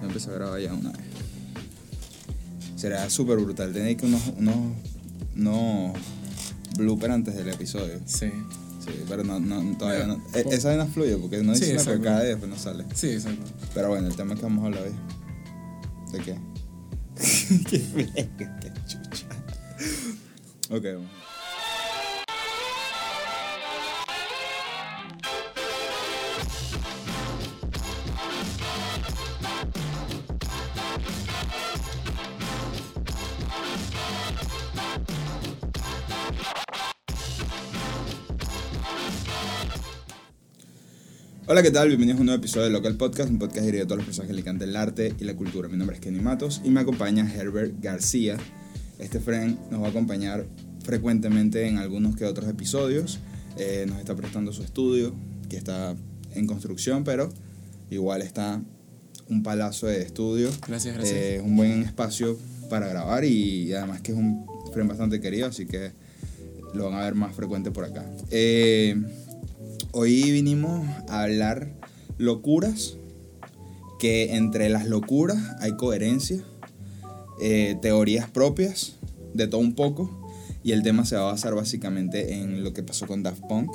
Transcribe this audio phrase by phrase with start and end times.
[0.00, 1.00] Yo empecé a grabar ya una vez.
[2.76, 3.72] Será súper brutal.
[3.72, 4.56] Tenéis que unos, unos,
[5.36, 5.92] unos
[6.76, 8.00] blooper antes del episodio.
[8.06, 8.30] Sí.
[8.84, 10.16] Sí, pero no, no, todavía no.
[10.32, 12.02] Bueno, e- Esa vaina fluye porque no Sí, dice una exacto.
[12.02, 12.84] cada vez después no sale.
[12.94, 13.44] Sí, exacto.
[13.74, 14.94] Pero bueno, el tema que vamos a hablar hoy.
[16.12, 16.38] ¿De qué?
[17.70, 19.26] qué chucha.
[20.70, 21.10] Ok, vamos.
[41.60, 41.88] Hola, ¿qué tal?
[41.88, 44.28] Bienvenidos a un nuevo episodio de Local Podcast, un podcast dirigido a todas las personas
[44.28, 45.68] que le encantan el arte y la cultura.
[45.68, 48.38] Mi nombre es Kenny Matos y me acompaña Herbert García.
[48.98, 50.46] Este friend nos va a acompañar
[50.82, 53.18] frecuentemente en algunos que otros episodios.
[53.58, 55.14] Eh, nos está prestando su estudio,
[55.50, 55.94] que está
[56.34, 57.28] en construcción, pero
[57.90, 58.62] igual está
[59.28, 60.48] un palazo de estudio.
[60.66, 61.14] Gracias, gracias.
[61.14, 62.38] Eh, Es un buen espacio
[62.70, 65.92] para grabar y además que es un friend bastante querido, así que
[66.72, 68.10] lo van a ver más frecuente por acá.
[68.30, 68.96] Eh,
[69.92, 71.72] Hoy vinimos a hablar
[72.16, 72.96] locuras,
[73.98, 76.44] que entre las locuras hay coherencia,
[77.40, 78.98] eh, teorías propias,
[79.34, 80.30] de todo un poco,
[80.62, 83.68] y el tema se va a basar básicamente en lo que pasó con Daft Punk.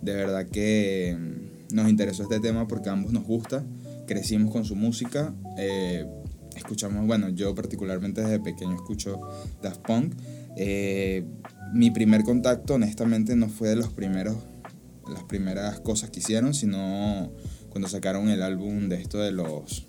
[0.00, 3.62] De verdad que mm, nos interesó este tema porque a ambos nos gusta,
[4.06, 6.06] crecimos con su música, eh,
[6.56, 9.20] escuchamos, bueno, yo particularmente desde pequeño escucho
[9.62, 10.14] Daft Punk.
[10.56, 11.26] Eh,
[11.74, 14.36] mi primer contacto, honestamente, no fue de los primeros
[15.12, 17.30] las primeras cosas que hicieron, sino
[17.70, 19.86] cuando sacaron el álbum de esto de los...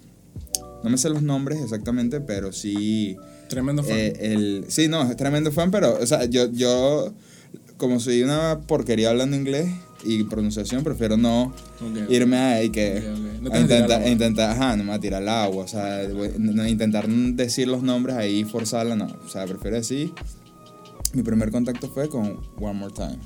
[0.84, 3.16] No me sé los nombres exactamente, pero sí...
[3.50, 3.96] Tremendo fan.
[3.96, 7.14] eh, el, sí, no, es tremendo fan, pero, o sea, yo, yo,
[7.78, 9.70] como soy una porquería hablando inglés
[10.06, 12.10] y pronunciación, prefiero no Ok, ok.
[12.10, 12.98] irme ahí que...
[12.98, 13.42] Ok, ok.
[13.44, 16.02] No a intentar, intentar, ajá, no me va a tirar al agua, o sea,
[16.38, 20.12] no- intentar decir los nombres ahí, forzarla, no, o sea, prefiero decir...
[21.14, 23.20] Mi primer contacto fue con One More Time.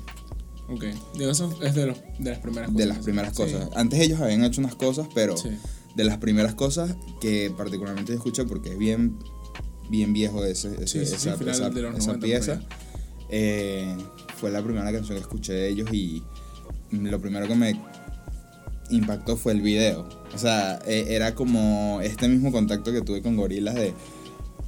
[0.68, 0.84] Ok.
[1.16, 2.76] Digo, eso es de, los, de las primeras cosas.
[2.78, 3.42] de las primeras Sí.
[3.42, 3.68] cosas.
[3.74, 5.50] Antes ellos habían hecho unas cosas, pero Sí.
[5.94, 9.18] de las primeras cosas que particularmente yo escuché porque es bien,
[9.90, 12.60] bien viejo ese, Sí, esa, esa- de los esa 90 por pieza.
[13.30, 13.96] eh,
[14.36, 16.22] fue la primera canción que escuché de ellos y
[16.92, 17.80] lo primero que me
[18.90, 20.08] impactó fue el video.
[20.34, 23.94] O sea, eh, era como este mismo contacto que tuve con gorilas de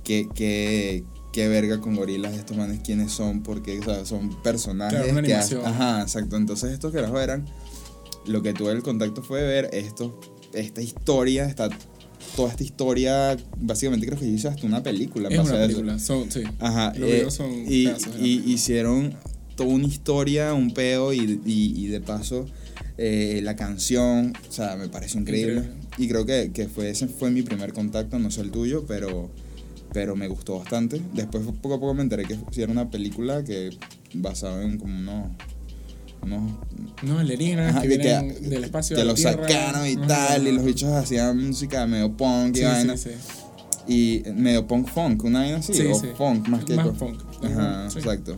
[0.05, 5.01] que, que, qué verga con gorilas estos manes quiénes son porque o sea, son personajes
[5.03, 7.47] Claro, que hacen- ajá exacto entonces estos carajos eran
[8.27, 10.19] lo que tuve el contacto fue ver esto
[10.53, 11.69] esta historia esta
[12.37, 15.99] toda esta historia básicamente creo que hizo hasta una película Es una película.
[15.99, 16.43] Son, sí.
[16.59, 17.89] Ajá, eh, son y,
[18.21, 19.15] y hicieron
[19.57, 22.47] toda una historia, un peo y, y, y de paso
[22.99, 25.61] eh, la canción, o sea, me parece increíble.
[25.61, 25.81] Increíble.
[25.99, 29.31] Y creo que, que fue, ese fue mi primer contacto, no sé el tuyo, pero,
[29.93, 31.01] pero me gustó bastante.
[31.15, 33.71] Después poco a poco me enteré que era una película que
[34.15, 35.31] basada en como unos...
[36.23, 36.53] unos
[37.03, 39.49] No, alienígenas ajá, que que, vienen que- del espacio que a la los Tierra.
[39.49, 42.97] sacaron y Ajá, tal, y los bichos hacían música medio punk y Sí, vaina.
[42.97, 43.17] sí, sí.
[43.89, 46.09] Y medio punk funk, una vaina así, Sí, o sí.
[46.17, 47.21] funk más que Más co- funk.
[47.43, 48.37] Ajá, exacto.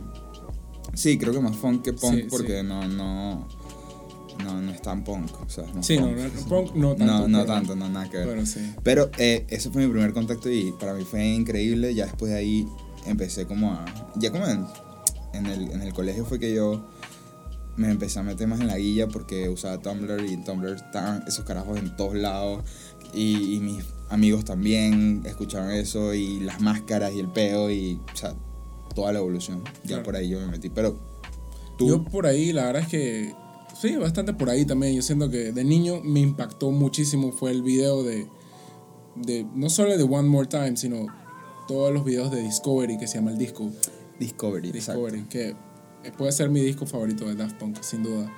[0.95, 3.47] Sí, creo que más funk que punk porque no, no,
[4.43, 5.31] no, no es tan punk.
[5.41, 6.17] O sea, no Sí, no, punk.
[6.17, 7.05] no, punk no tanto.
[7.05, 8.27] No, no tanto, no, nada que ver.
[8.27, 8.73] Pero sí.
[8.83, 11.93] Pero eh, ese fue mi primer contacto y para mí fue increíble.
[11.93, 12.67] Ya después de ahí
[13.05, 13.85] empecé como a...
[14.15, 14.65] Ya como en,
[15.33, 16.85] en, el, en el colegio fue que yo
[17.75, 21.23] me empecé a meter más en la guilla porque usaba Tumblr y en Tumblr estaban
[21.27, 22.63] esos carajos en todos lados.
[23.13, 27.99] Y, y mis amigos también escucharon eso y las máscaras y el peo y...
[28.13, 28.33] O sea,
[28.95, 29.63] toda la evolución.
[29.83, 30.03] Ya Claro.
[30.03, 30.69] por ahí yo me metí.
[30.69, 30.99] Pero
[31.79, 31.87] tú...
[31.89, 33.33] Yo por ahí, la verdad es que.
[33.83, 34.95] Sí, bastante por ahí también.
[34.95, 37.33] Yo siento que de niño me impactó muchísimo.
[37.33, 38.29] Fue el video de.
[39.17, 41.07] de no solo de One More Time, sino
[41.67, 43.69] todos los videos de Discovery que se llama el disco.
[44.21, 45.05] Discovery, exacto.
[45.05, 45.55] Discovery, que
[46.17, 48.31] puede ser mi disco favorito de Daft Punk, sin duda.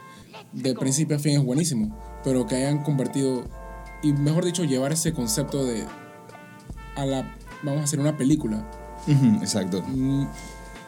[0.51, 3.43] De principio a fin es buenísimo, pero que hayan convertido,
[4.01, 5.85] y mejor dicho, llevar ese concepto de.
[6.95, 7.37] a la.
[7.61, 8.67] vamos a hacer una película.
[9.41, 9.83] Exacto.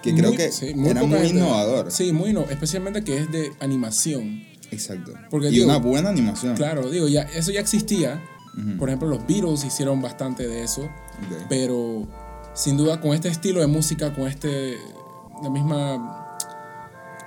[0.01, 1.91] Que creo que sí, era muy gente- innovador.
[1.91, 4.44] Sí, muy innovador, especialmente que es de animación.
[4.71, 5.13] Exacto.
[5.29, 6.55] Porque, y digo, una buena animación.
[6.55, 8.21] Claro, digo, ya, eso ya existía.
[8.79, 10.89] Por ejemplo, los Beatles hicieron bastante de eso.
[11.49, 12.07] Pero
[12.55, 14.77] sin duda con este estilo de música, con este.
[15.44, 16.23] la misma.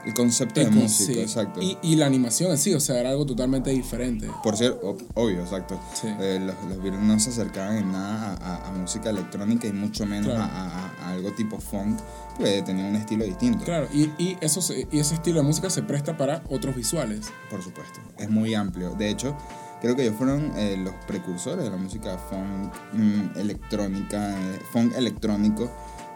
[0.04, 1.20] El concepto de eco, música, sí.
[1.20, 1.60] exacto.
[1.60, 4.28] Y, y la animación en sí, o sea, era algo totalmente diferente.
[4.42, 5.78] Por cierto, ob- obvio, exacto.
[5.94, 6.08] Sí.
[6.20, 9.72] Eh, los, los Beatles no se acercaban en nada a, a- a música electrónica y
[9.72, 10.42] mucho menos Claro.
[10.42, 11.98] a, a- algo tipo funk,
[12.38, 13.64] pues tenía un estilo distinto.
[13.64, 14.60] Claro, y, y, eso
[14.90, 17.26] y ese estilo de música se presta para otros visuales.
[17.50, 18.00] Por supuesto.
[18.16, 18.94] Es muy amplio.
[18.94, 19.36] De hecho,
[19.82, 24.94] creo que ellos fueron eh, los precursores de la música funk mm, electrónica, eh, funk
[24.96, 25.70] electrónico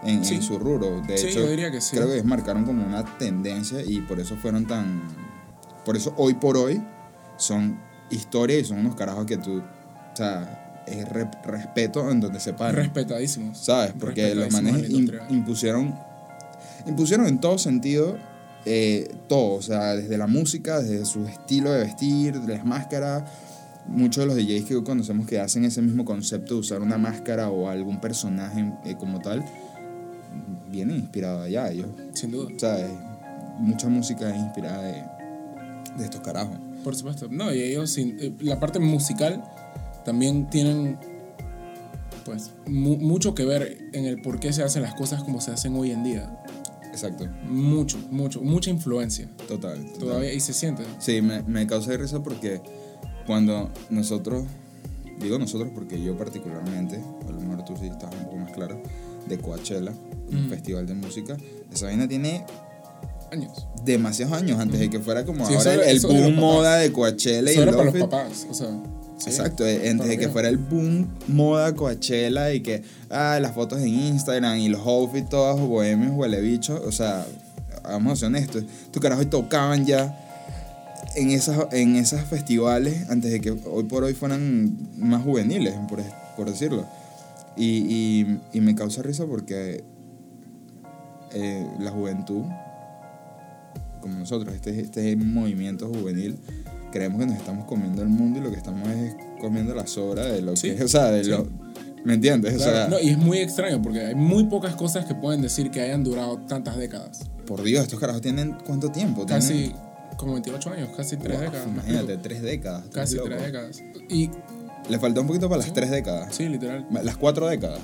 [0.04, 0.40] en, en Sí.
[0.42, 1.00] su rubro.
[1.02, 1.96] De Sí, hecho, yo diría que sí.
[1.96, 5.02] creo que marcaron como una tendencia y por eso fueron tan...
[5.84, 6.82] Por eso hoy por hoy
[7.36, 7.78] son
[8.10, 12.52] historia y son unos carajos que tú, o sea, es re- respeto en donde se
[12.54, 12.76] paran.
[12.76, 13.58] Respetadísimos.
[13.58, 13.92] ¿Sabes?
[13.98, 15.94] Porque los manes en impusieron,
[16.86, 18.16] impusieron en todo sentido
[18.66, 23.24] eh, todo, o sea, desde la música, desde su estilo de vestir, de las máscaras.
[23.86, 27.50] Muchos de los DJs que conocemos que hacen ese mismo concepto de usar una máscara
[27.50, 29.44] o algún personaje eh, como tal,
[30.74, 31.70] vienen inspirados allá.
[31.70, 32.50] Ellos, Sin duda.
[32.58, 32.90] ¿sabes?
[33.58, 35.02] Mucha música es inspirada de,
[35.98, 36.58] de estos carajos.
[36.82, 37.28] Por supuesto.
[37.30, 39.42] No, y ellos, sin- eh, la parte musical
[40.04, 40.98] también tienen
[42.24, 45.50] pues mu- mucho que ver en el por qué se hacen las cosas como se
[45.50, 46.40] hacen hoy en día.
[46.90, 49.28] Exacto, Mucho, mucho, mucha influencia.
[49.48, 49.84] total.
[49.84, 49.98] total.
[49.98, 50.84] Todavía y se siente.
[50.98, 52.60] Sí, me, me causa risa porque
[53.26, 54.44] cuando nosotros,
[55.20, 56.96] digo nosotros porque yo particularmente,
[57.26, 58.80] a lo mejor tú sí estás un poco más claro,
[59.28, 59.92] de Coachella,
[60.30, 60.50] un Mm.
[60.50, 61.36] festival de música,
[61.72, 62.44] esa vaina tiene
[63.30, 63.66] Años.
[63.84, 67.50] demasiados años antes de que fuera como Sí, ahora el, era- boom moda de Coachella
[67.50, 68.46] y Eso el era para los papás.
[68.50, 68.68] O sea,
[69.18, 69.30] sí.
[69.30, 73.88] Exacto, antes de que fuera el boom moda Coachella y que, ah, las fotos en
[73.88, 77.26] Instagram y los outfits todos bohemios, huele bicho, o sea,
[77.82, 80.20] vamos a ser honestos, tu carajo tocaban ya
[81.16, 86.00] en esas, en esos festivales antes de que hoy por hoy fueran más juveniles, por,
[86.36, 86.86] por decirlo.
[87.56, 89.84] Y, y, y me causa risa porque
[91.32, 92.42] eh, la juventud,
[94.00, 96.36] como nosotros, este, este movimiento juvenil,
[96.92, 100.24] creemos que nos estamos comiendo el mundo y lo que estamos es comiendo la sobra
[100.26, 101.30] de lo Sí, que, o sea, de sí.
[101.30, 101.46] lo,
[102.04, 102.54] ¿me entiendes?
[102.54, 105.42] O Claro, sea, no, y es muy extraño porque hay muy pocas cosas que pueden
[105.42, 107.20] decir que hayan durado tantas décadas.
[107.46, 109.26] por Dios, estos carajos tienen cuánto tiempo?
[109.26, 111.66] Casi Tienen- como 28 años, casi 3 Wow, décadas.
[111.66, 112.84] ¿me Imagínate, tres décadas.
[112.92, 113.16] Casi.
[113.18, 113.82] 3 décadas.
[114.08, 114.30] Y
[114.88, 116.34] Le faltó un poquito para las tres décadas.
[116.34, 116.86] sí, literal.
[117.02, 117.80] Las cuatro décadas.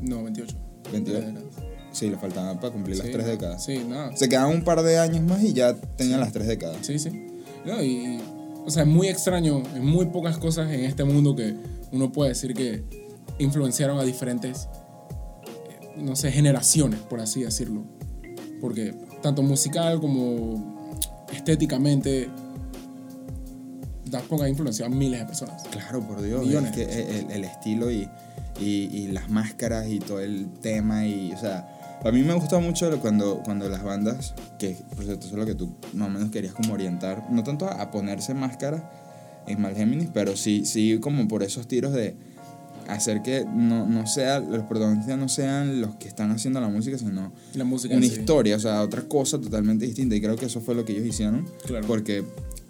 [0.00, 0.56] No, 28.
[0.92, 1.20] 22.
[1.20, 1.54] Tres décadas.
[1.92, 3.64] Sí, le faltaban para cumplir las tres décadas.
[3.64, 4.14] Sí, nada.
[4.16, 6.78] Se quedaban un par de años más y ya tenían las tres décadas.
[6.82, 7.10] Sí, sí.
[7.64, 8.20] No, y,
[8.64, 11.54] o sea, es muy extraño, en muy pocas cosas en este mundo que
[11.92, 12.84] uno puede decir que
[13.38, 14.68] influenciaron a diferentes,
[15.70, 17.84] eh, no sé, generaciones, por así decirlo.
[18.60, 20.77] Porque tanto musical como
[21.32, 22.28] estéticamente,
[24.06, 25.62] Daft Punk ha influenciado a miles de personas.
[25.70, 26.46] Claro, por Dios.
[26.46, 26.76] Millones.
[26.76, 28.08] Es que el, el estilo y,
[28.60, 32.58] y, y las máscaras y todo el tema y, o sea, a mí me gusta
[32.60, 36.10] mucho cuando, cuando las bandas, que por cierto eso es lo que tú más o
[36.10, 38.90] menos querías como orientar, no tanto a, a ponerse máscara
[39.46, 42.16] en Malgéminis, pero sí, sí como por esos tiros de
[42.88, 46.98] hacer que no, no sea, los protagonistas no sean los que están haciendo la música,
[46.98, 48.12] sino La música una sí.
[48.20, 50.16] historia, o sea, otra cosa totalmente distinta.
[50.16, 51.46] Y creo que eso fue lo que ellos hicieron.
[51.66, 51.86] Claro.
[51.86, 52.24] Porque,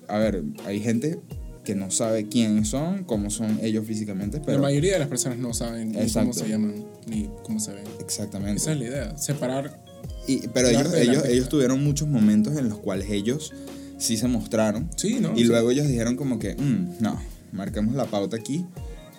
[0.08, 1.20] a ver, hay gente
[1.64, 4.58] que no sabe quiénes son, cómo son ellos físicamente, la pero...
[4.60, 7.84] mayoría de las personas no saben ni cómo se llaman, ni cómo se ven.
[8.00, 8.56] Exactamente.
[8.56, 9.78] Esa es la idea, separar
[10.26, 13.52] Y, pero el ellos, ellos, ellos tuvieron muchos momentos en los cuales ellos
[13.98, 14.88] sí se mostraron.
[14.96, 15.32] Sí, ¿no?
[15.34, 15.44] Y Sí.
[15.44, 17.20] luego ellos dijeron como que, "Mm, no,
[17.52, 18.64] marquemos la pauta aquí,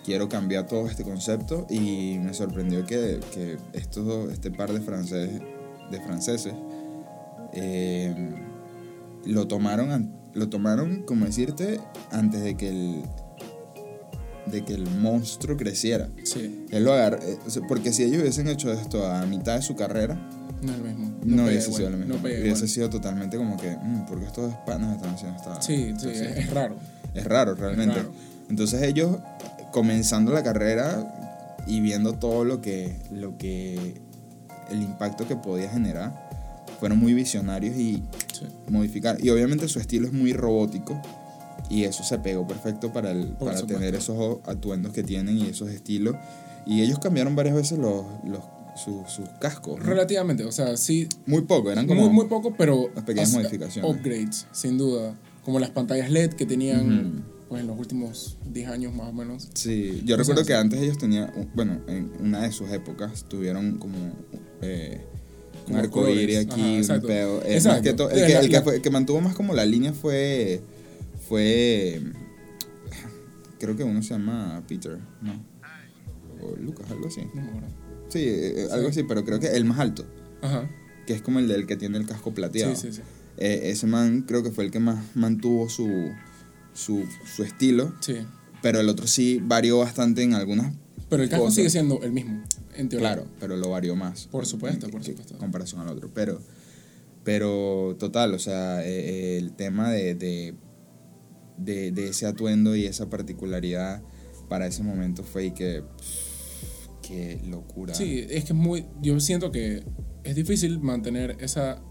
[0.04, 1.66] quiero cambiar todo este concepto.
[1.70, 5.40] Y me sorprendió que, que estos, este par de, franceses
[5.90, 6.54] de franceses
[7.52, 8.34] eh,
[9.24, 11.80] lo, tomaron, lo tomaron, como decirte,
[12.10, 13.02] antes de que el,
[14.46, 16.08] de que el monstruo creciera.
[16.24, 17.38] Sí, Él lo agar- eh,
[17.68, 20.14] porque si ellos hubiesen hecho esto a mitad de su carrera,
[20.62, 21.08] no es lo mismo.
[21.24, 22.14] no, pega hubiese sido lo mismo.
[22.14, 22.68] No hubiese igual.
[22.68, 26.20] sido totalmente como que, "Mm, ¿por qué estos panas están haciendo esta Sí, sí, es,
[26.20, 26.76] es raro.
[27.14, 27.94] es raro realmente.
[27.96, 28.12] raro.
[28.50, 29.16] Entonces ellos,
[29.72, 33.94] comenzando la carrera y viendo todo lo que, lo que,
[34.70, 36.28] el impacto que podía generar,
[36.78, 38.02] fueron muy visionarios y
[38.32, 38.46] Sí.
[38.68, 39.22] modificar.
[39.22, 41.00] Y obviamente su estilo es muy robótico
[41.68, 43.78] y eso se pegó perfecto para, el, Por para supuesto.
[43.78, 46.16] tener esos atuendos que tienen y esos estilos.
[46.66, 48.40] Y ellos cambiaron varias veces los, los,
[48.82, 49.78] sus, sus cascos.
[49.78, 49.84] ¿no?
[49.84, 52.00] Relativamente, o sea, sí, Muy poco, eran como...
[52.02, 53.90] muy, muy poco, pero unas pequeñas modificaciones.
[53.90, 55.14] upgrades, sin duda.
[55.44, 57.24] Como las pantallas LED que tenían.
[57.50, 59.48] Pues, en los últimos 10 años más o menos.
[59.54, 63.96] Sí, yo recuerdo que antes ellos tenían, bueno, en una de sus épocas tuvieron como
[64.62, 65.02] eh,
[65.68, 67.42] un arcoíris aquí, Ajá, un pedo.
[67.42, 67.68] Eh, Exacto.
[67.76, 69.92] más que to- el, Eh, que, la- el que fue- mantuvo más como la línea
[69.92, 70.62] fue,
[71.28, 72.00] fue,
[73.58, 75.32] creo que uno se llama Peter, ¿no?
[76.42, 77.20] O Lucas, algo así.
[77.34, 77.68] Me acuerdo.
[78.08, 79.00] Sí, eh, algo Sí.
[79.00, 80.04] así, pero creo que el más alto,
[80.40, 80.68] Ajá.
[81.06, 82.74] que es como el del que tiene el casco plateado.
[82.74, 83.02] Sí, sí, sí.
[83.38, 85.86] Eh, ese man creo que fue el que más mantuvo su,
[86.74, 88.16] su, su estilo, Sí.
[88.62, 90.74] pero el otro sí varió bastante en algunas
[91.08, 91.56] Pero el casco cosas.
[91.56, 92.42] sigue siendo el mismo,
[92.76, 93.14] en teoría.
[93.14, 94.26] Claro, pero lo varió más.
[94.28, 95.36] Por supuesto, en- por en supuesto.
[95.38, 96.10] comparación al otro.
[96.14, 96.40] Pero,
[97.24, 100.54] pero total, o sea, eh, el tema de, de,
[101.58, 104.02] de, de ese atuendo y esa particularidad
[104.48, 105.82] para ese momento fue y que.
[107.02, 107.94] qué locura.
[107.94, 108.86] Sí, es que es muy.
[109.02, 109.82] Yo siento que
[110.24, 111.82] es difícil mantener esa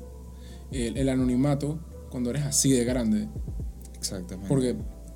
[0.71, 3.27] el, el anonimato cuando eres así de grande.
[3.99, 4.47] Exactamente.
[4.49, 4.75] Porque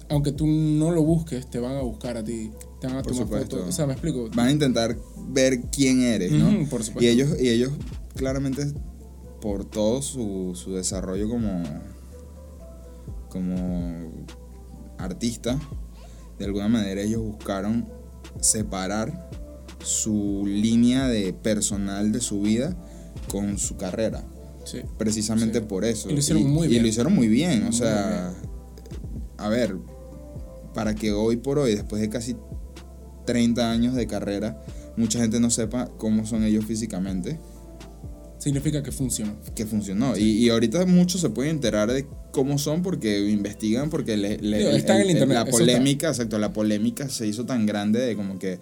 [0.10, 2.52] aunque tú no lo busques, te van a buscar a ti.
[2.80, 3.56] Te van a Por tomar supuesto.
[3.58, 3.70] fotos.
[3.70, 4.30] O sea, me explico.
[4.36, 4.96] Van a intentar
[5.30, 6.50] ver quién eres, ¿no?
[6.70, 7.02] Por supuesto.
[7.02, 7.72] Y ellos, y ellos
[8.16, 8.72] claramente,
[9.42, 11.64] por todo su, su desarrollo como,
[13.30, 14.12] como
[14.98, 15.60] artista,
[16.40, 17.88] de alguna manera ellos buscaron
[18.40, 19.30] separar
[19.84, 22.76] su línea de personal de su vida
[23.30, 24.24] con su carrera.
[24.66, 24.80] Sí.
[24.98, 25.66] Precisamente Sí.
[25.68, 26.10] por eso.
[26.10, 26.84] Y lo hicieron muy y bien.
[26.84, 27.64] lo hicieron muy bien.
[27.68, 28.34] O sea,
[29.46, 29.76] a ver,
[30.74, 32.36] para que hoy por hoy, después de casi
[33.26, 34.62] 30 años de carrera,
[34.98, 37.40] mucha gente no sepa cómo son ellos físicamente,
[38.40, 39.34] Significa que funciona.
[39.56, 40.18] que funcionó.
[40.18, 44.58] Y, y ahorita muchos se pueden enterar de cómo son porque investigan, porque le, le-
[44.58, 44.78] Digo, el
[45.10, 45.52] internet, la está.
[45.52, 48.60] polémica, exacto, la polémica se hizo tan grande de como que,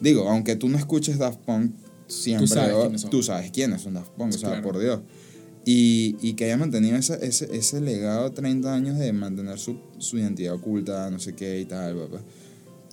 [0.00, 1.72] digo, aunque tú no escuches Daft Punk
[2.08, 3.10] siempre, sabes o- quiénes son.
[3.10, 4.64] tú sabes quiénes son Daft Punk, o sea, Claro.
[4.64, 5.00] por Dios.
[5.66, 9.78] Y, y que haya mantenido ese, ese, ese legado de 30 años de mantener su,
[9.98, 12.20] su identidad oculta, no sé qué y tal, bla.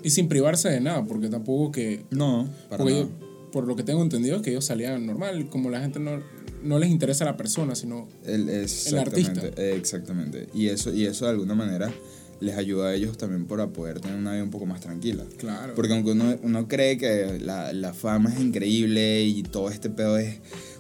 [0.04, 2.06] Y sin privarse de nada, porque tampoco que.
[2.12, 2.98] No, para nada.
[2.98, 3.10] ellos-
[3.52, 6.24] por lo que tengo entendido es que ellos salían normal, como la gente no,
[6.64, 8.60] no les interesa la persona, sino El, El
[8.98, 9.42] artista.
[9.42, 10.48] exactamente, Exactamente.
[10.54, 11.92] Y eso, y eso de alguna manera
[12.40, 15.26] les ayuda a ellos también para poder tener una vida un poco más tranquila.
[15.38, 15.74] Claro.
[15.76, 20.18] Porque aunque uno, uno cree que la, la fama es increíble y todo este pedo
[20.18, 20.38] es,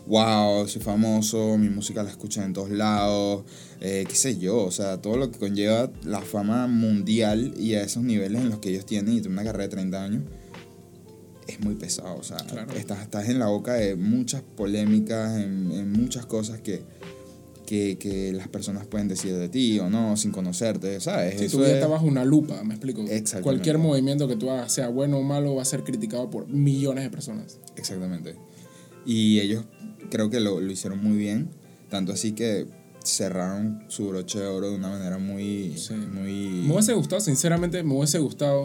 [0.07, 3.43] wow, soy famoso, mi música la escuchan en todos lados,
[3.79, 7.83] eh, qué sé yo, o sea, todo lo que conlleva la fama mundial y a
[7.83, 10.23] esos niveles en los que ellos tienen y tienen una carrera de 30 años,
[11.47, 12.73] es muy pesado, o sea, Claro.
[12.73, 16.81] estás, estás en la boca de muchas polémicas, en, en muchas cosas que,
[17.65, 21.39] que, que las personas pueden decir de ti o no, sin conocerte, ¿sabes?
[21.39, 23.03] Si Eso tu vida es- está bajo una lupa, me explico.
[23.41, 27.03] Cualquier movimiento que tú hagas, sea bueno o malo, va a ser criticado por millones
[27.03, 27.57] de personas.
[27.75, 28.35] Exactamente.
[29.05, 29.65] Y ellos
[30.11, 31.49] creo que lo, lo hicieron muy bien,
[31.89, 32.67] tanto así que
[33.03, 35.75] cerraron su broche de oro de una manera muy...
[35.77, 35.93] Sí.
[35.93, 38.63] muy Me hubiese gustado, sinceramente, me hubiese gustado.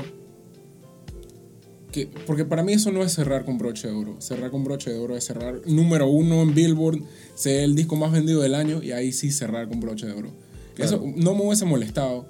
[1.90, 4.20] Que, porque para mí eso no es cerrar con broche de oro.
[4.20, 7.00] Cerrar con broche de oro es cerrar número uno en Billboard,
[7.34, 10.30] ser el disco más vendido del año y ahí sí cerrar con broche de oro.
[10.74, 10.96] Claro.
[10.96, 12.26] Eso no me hubiese molestado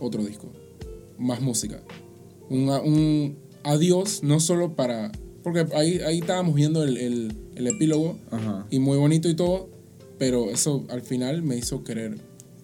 [0.00, 0.50] otro disco,
[1.18, 1.82] más música.
[2.48, 5.12] Un, un adiós, no solo para.
[5.42, 8.66] Porque ahí, ahí estábamos viendo el, el, el epílogo Ajá.
[8.70, 9.68] y muy bonito y todo,
[10.18, 12.18] pero eso al final me hizo querer.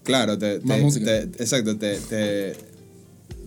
[0.04, 1.06] Claro, te, Más te- música.
[1.06, 2.54] te- exacto, te, te-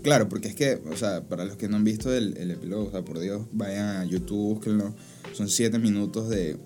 [0.04, 2.88] Claro, porque es que, o sea, para los que no han visto el, el epílogo,
[2.88, 4.96] o sea, por Dios, vayan a YouTube, búsquenlo.
[5.34, 6.58] Son siete minutos de,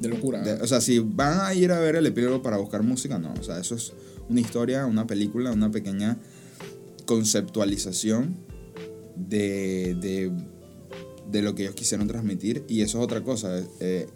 [0.00, 0.40] De locura.
[0.42, 3.32] de- O sea, si van a ir a ver el epílogo para buscar música, no.
[3.38, 3.92] O sea, eso es
[4.28, 6.18] una historia, una película, una pequeña
[7.04, 8.36] conceptualización
[9.16, 10.32] de, de,
[11.30, 12.64] de lo que ellos quisieron transmitir.
[12.68, 13.58] Y eso es otra cosa.
[13.80, 14.06] eh,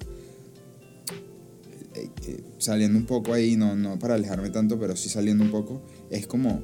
[1.97, 5.51] eh, eh, saliendo un poco ahí, no, no para alejarme tanto, pero sí saliendo un
[5.51, 6.63] poco, es como,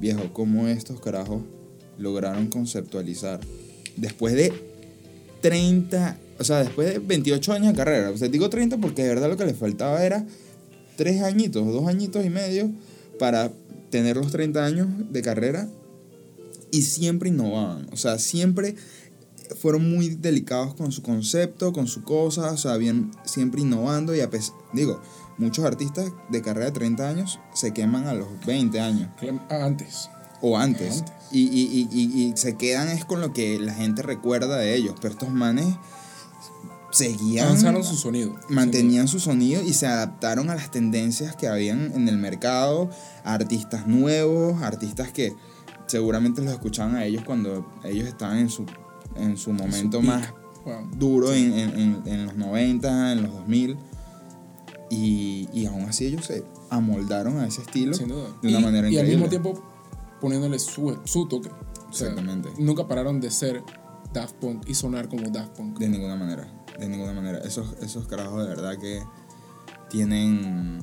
[0.00, 1.42] viejo, cómo estos carajos
[1.98, 3.40] lograron conceptualizar
[3.96, 4.52] después de
[5.42, 8.10] 30, o sea, después de 28 años de carrera.
[8.10, 10.26] O sea, digo 30 porque de verdad lo que les faltaba era
[10.96, 12.70] 3 añitos, 2 añitos y medio
[13.18, 13.52] para
[13.90, 15.68] tener los 30 años de carrera
[16.70, 17.88] y siempre innovaban.
[17.92, 18.74] O sea, siempre
[19.60, 24.20] fueron muy delicados con su concepto, con su cosa, o sea, bien, siempre innovando y
[24.20, 25.00] a pesar, digo,
[25.38, 29.08] muchos artistas de carrera de 30 años se queman a los 20 años
[29.50, 30.08] Ah, Antes.
[30.40, 30.98] o antes.
[31.00, 31.12] Antes.
[31.32, 34.74] Y, y, y, y, y se quedan es con lo que la gente recuerda de
[34.76, 34.94] ellos.
[35.00, 35.74] Pero estos manes
[36.92, 38.34] seguían, Avanzaron su sonido.
[38.48, 42.90] mantenían su sonido y se adaptaron a las tendencias que habían en el mercado,
[43.24, 45.34] a artistas nuevos, artistas que
[45.86, 48.64] seguramente los escuchaban a ellos cuando ellos estaban en su,
[49.18, 50.32] en su momento más
[50.98, 53.76] duro en, en, en- los 90, en los 2000.
[54.90, 58.28] Y, y aún así ellos se amoldaron a ese estilo Sin duda.
[58.40, 59.16] de una y, manera y al increíble.
[59.16, 59.62] mismo tiempo
[60.20, 61.48] poniéndole su, su toque.
[61.48, 62.50] O sea, Exactamente.
[62.58, 63.62] Nunca pararon de ser
[64.12, 65.78] Daft Punk y sonar como Daft Punk.
[65.78, 67.38] De ninguna manera, de ninguna manera.
[67.38, 69.02] Esos, esos carajos de verdad que
[69.90, 70.82] tienen,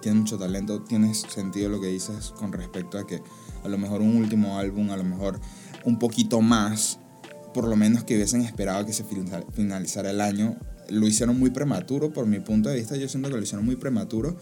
[0.00, 3.22] tienen mucho talento, tiene sentido lo que dices con respecto a que
[3.64, 5.40] a lo mejor un último álbum, a lo mejor
[5.84, 6.98] un poquito más,
[7.52, 10.56] por lo menos que hubiesen esperado que se finaliza- finalizara el año.
[10.88, 13.76] Lo hicieron muy prematuro, por mi punto de vista, yo siento que lo hicieron muy
[13.76, 14.36] prematuro,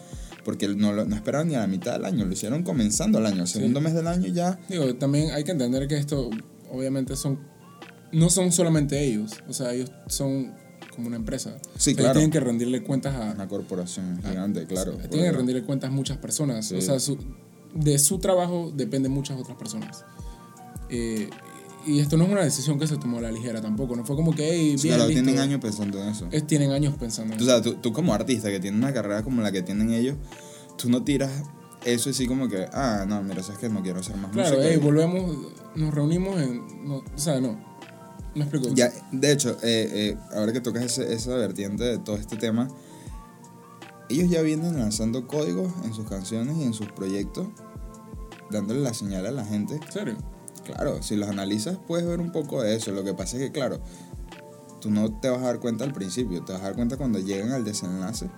[0.44, 3.46] porque no, no esperaron ni a la mitad del año, lo hicieron comenzando el año,
[3.46, 4.58] segundo mes del año ya.
[4.68, 6.30] Digo, también hay que entender que esto,
[6.70, 7.38] obviamente, son.
[8.12, 9.32] No son solamente ellos.
[9.48, 10.52] O sea, ellos son
[10.96, 11.58] como una empresa.
[11.76, 12.12] Sí, O sea, claro.
[12.14, 13.32] Tienen que rendirle cuentas a.
[13.32, 14.96] Una corporación gigante, claro.
[15.08, 16.66] Tienen que rendirle cuentas a muchas personas.
[16.66, 16.74] Sí.
[16.76, 17.18] O sea, su-
[17.74, 20.04] de su trabajo dependen muchas otras personas.
[20.88, 21.30] Eh,
[21.86, 23.96] y esto no es una decisión que se tomó a la ligera tampoco.
[23.96, 25.22] No fue como que, hey, bien, Claro, listo".
[25.22, 26.26] tienen años pensando en eso.
[26.30, 29.22] Es- tienen años pensando en O sea, tú, tú como artista que tiene una carrera
[29.22, 30.16] como la que tienen ellos,
[30.76, 31.30] tú no tiras
[31.84, 34.68] eso así como que, ah, no, mira, sabes que no quiero hacer más Claro, música.
[34.70, 35.36] hey, y- volvemos,
[35.76, 36.86] nos reunimos en.
[36.86, 37.58] No, o sea, no.
[38.34, 38.68] Me explico.
[38.74, 42.68] Ya, de hecho, eh, eh, ahora que tocas ese- esa vertiente de todo este tema,
[44.08, 47.46] ellos ya vienen lanzando códigos en sus canciones y en sus proyectos,
[48.50, 49.74] dándole la señal a la gente.
[49.76, 50.16] ¿En serio?
[50.72, 52.90] Claro, si los analizas puedes ver un poco de eso.
[52.92, 53.80] Lo que pasa es que, claro,
[54.80, 57.18] tú no te vas a dar cuenta al principio, te vas a dar cuenta cuando
[57.18, 58.28] llegan al desenlace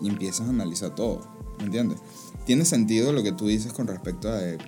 [0.00, 1.20] y empiezas a analizar todo.
[1.58, 1.98] ¿Me entiendes?
[2.46, 4.58] Tiene sentido lo que tú dices con respecto a, de,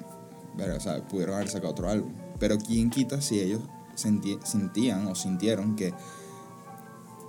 [0.57, 2.12] ver, o sea, pudieron haber sacado otro álbum.
[2.38, 3.61] Pero ¿quién quita si ellos
[3.95, 5.95] sentían o sintieron que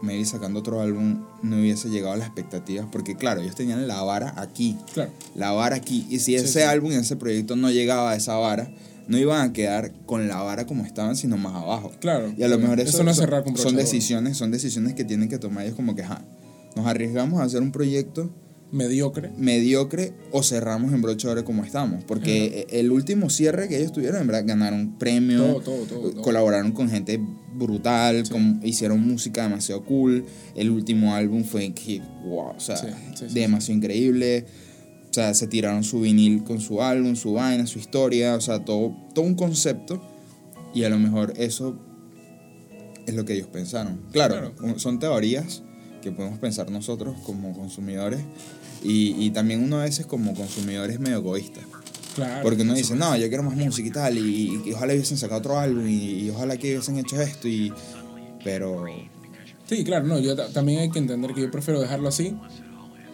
[0.01, 2.87] maybe sacando otro álbum no hubiese llegado a las expectativas?
[2.91, 5.11] Porque, claro, ellos tenían la vara aquí Claro.
[5.35, 6.05] la vara aquí.
[6.09, 6.59] Y si Sí, ese sí.
[6.61, 8.69] álbum, ese proyecto no llegaba a esa vara,
[9.07, 11.91] no iban a quedar con la vara como estaban, sino más abajo.
[11.99, 12.33] Claro.
[12.37, 15.03] Y a lo mejor eso, no es son- cerrar con son decisiones, son decisiones que
[15.03, 16.23] tienen que tomar ellos como que, ajá,
[16.75, 18.31] nos arriesgamos a hacer un proyecto
[18.71, 19.29] Mediocre.
[19.37, 22.03] mediocre o cerramos en broche de oro como estamos.
[22.05, 26.89] Porque el último cierre que ellos tuvieron, en verdad, ganaron premios, Todo, todo, colaboraron con
[26.89, 27.19] gente
[27.53, 28.31] brutal, Sí.
[28.31, 30.25] con- hicieron música demasiado cool.
[30.55, 31.71] El último álbum fue
[32.25, 32.87] wow, o sea, sí,
[33.31, 34.45] demasiado increíble.
[35.13, 38.65] O sea, se tiraron su vinil con su álbum, su vaina, su historia, o sea,
[38.65, 40.01] todo, todo un concepto.
[40.73, 41.77] Y a lo mejor eso
[43.05, 44.01] es lo que ellos pensaron.
[44.11, 45.61] Claro, son teorías
[46.01, 48.21] que podemos pensar nosotros como consumidores.
[48.83, 51.61] Y, y también uno a veces como consumidor es medio egoísta.
[52.15, 52.41] Claro.
[52.41, 55.39] Porque uno dice, no, yo quiero más música y tal, y, y ojalá hubiesen sacado
[55.39, 57.71] otro álbum, y, y ojalá que hubiesen hecho esto, y...
[58.43, 58.85] Pero...
[59.67, 62.35] Sí, claro, no, yo ta- también hay que entender que yo prefiero dejarlo así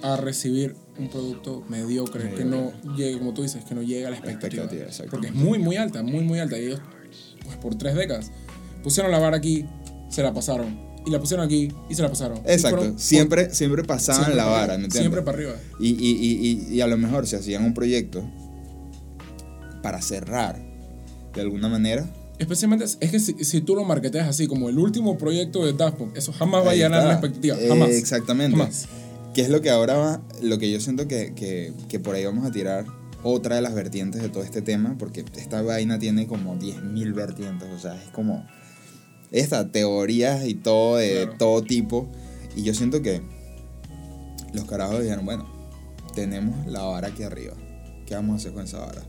[0.01, 4.10] a recibir un producto mediocre que no llegue, como tú dices, que no llegue a
[4.10, 4.63] la expectativa.
[4.63, 5.12] expectativa, exacto.
[5.12, 6.58] Porque es muy, muy alta, muy, muy alta.
[6.58, 6.82] Y ellos,
[7.44, 8.32] pues por tres décadas,
[8.84, 9.65] pusieron la vara aquí,
[10.10, 10.88] se la pasaron.
[11.06, 12.39] Y la pusieron aquí y se la pasaron.
[12.39, 15.00] Exacto, fueron por- siempre, siempre pasaban siempre la vara, ¿me entiendes?
[15.00, 15.54] Siempre para arriba.
[15.80, 18.23] Y, y, y, a lo mejor si hacían un proyecto
[19.82, 20.60] para cerrar
[21.34, 22.06] de alguna manera,
[22.38, 25.97] Especialmente, es que si, si tú lo marketeas así, como el último proyecto de Daft
[25.97, 27.58] Punk, eso jamás va a llenar la expectativa.
[27.60, 27.89] Eh, Jamás.
[27.89, 28.56] exactamente.
[28.58, 28.88] Jamás.
[29.39, 32.25] Que es lo que ahora va, lo que yo siento que, que, que por ahí
[32.25, 32.86] vamos a tirar
[33.23, 37.69] otra de las vertientes de todo este tema, porque esta vaina tiene como 10.000 vertientes,
[37.73, 38.45] o sea, es como
[39.32, 41.38] esta teorías y todo de Claro.
[41.38, 42.10] todo tipo,
[42.54, 43.21] y yo siento que
[44.52, 45.47] los carajos dijeron, bueno,
[46.13, 47.54] tenemos la vara aquí arriba,
[48.06, 49.04] ¿qué vamos a hacer con esa vara?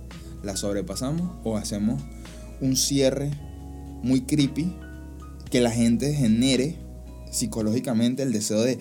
[0.45, 2.01] ¿La sobrepasamos o hacemos
[2.61, 3.33] un cierre
[4.05, 4.77] muy creepy
[5.51, 6.77] que la gente genere
[7.33, 8.79] psicológicamente el deseo de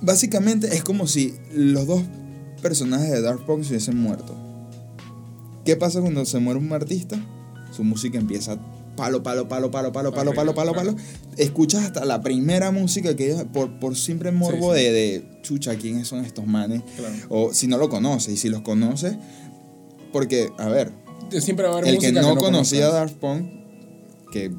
[0.00, 2.02] Básicamente es como si los dos
[2.62, 4.34] personajes de Dark Punk se hubiesen muerto.
[5.64, 7.18] ¿Qué pasa cuando se muere un artista?
[7.72, 8.58] Su música empieza
[8.96, 10.96] palo, palo, palo, palo, palo, palo, palo, palo, palo.
[11.36, 14.84] Escuchas hasta la primera música que ellos, por, por simple morbo Sí, sí.
[14.84, 16.82] De, de, chucha, ¿quiénes son estos manes?
[16.96, 17.14] Claro.
[17.28, 19.16] O si no lo conoces, y si los conoces,
[20.12, 20.92] porque, a ver,
[21.30, 22.92] Siempre va a haber el que no, conocía a conozcas.
[22.92, 24.50] Daft Punk, que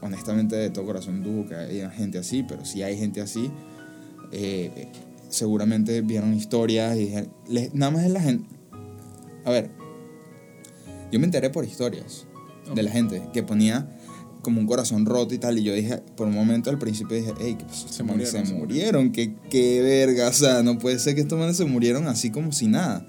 [0.00, 3.50] honestamente de todo corazón dudo que haya gente así, pero si hay gente así,
[4.32, 4.88] eh,
[5.28, 7.12] seguramente vieron historias y
[7.48, 8.48] les- nada más es la gente.
[9.44, 9.70] A ver,
[11.12, 12.26] yo me enteré por historias
[12.74, 13.88] de la gente que ponía
[14.42, 17.32] como un corazón roto y tal, y yo dije, por un momento al principio dije,
[17.40, 17.88] hey, ¿qué pasó?
[17.88, 21.38] Se murieron, se se murieron, qué, qué verga, o sea, no puede ser que estos
[21.38, 23.06] manes se murieron así como si nada.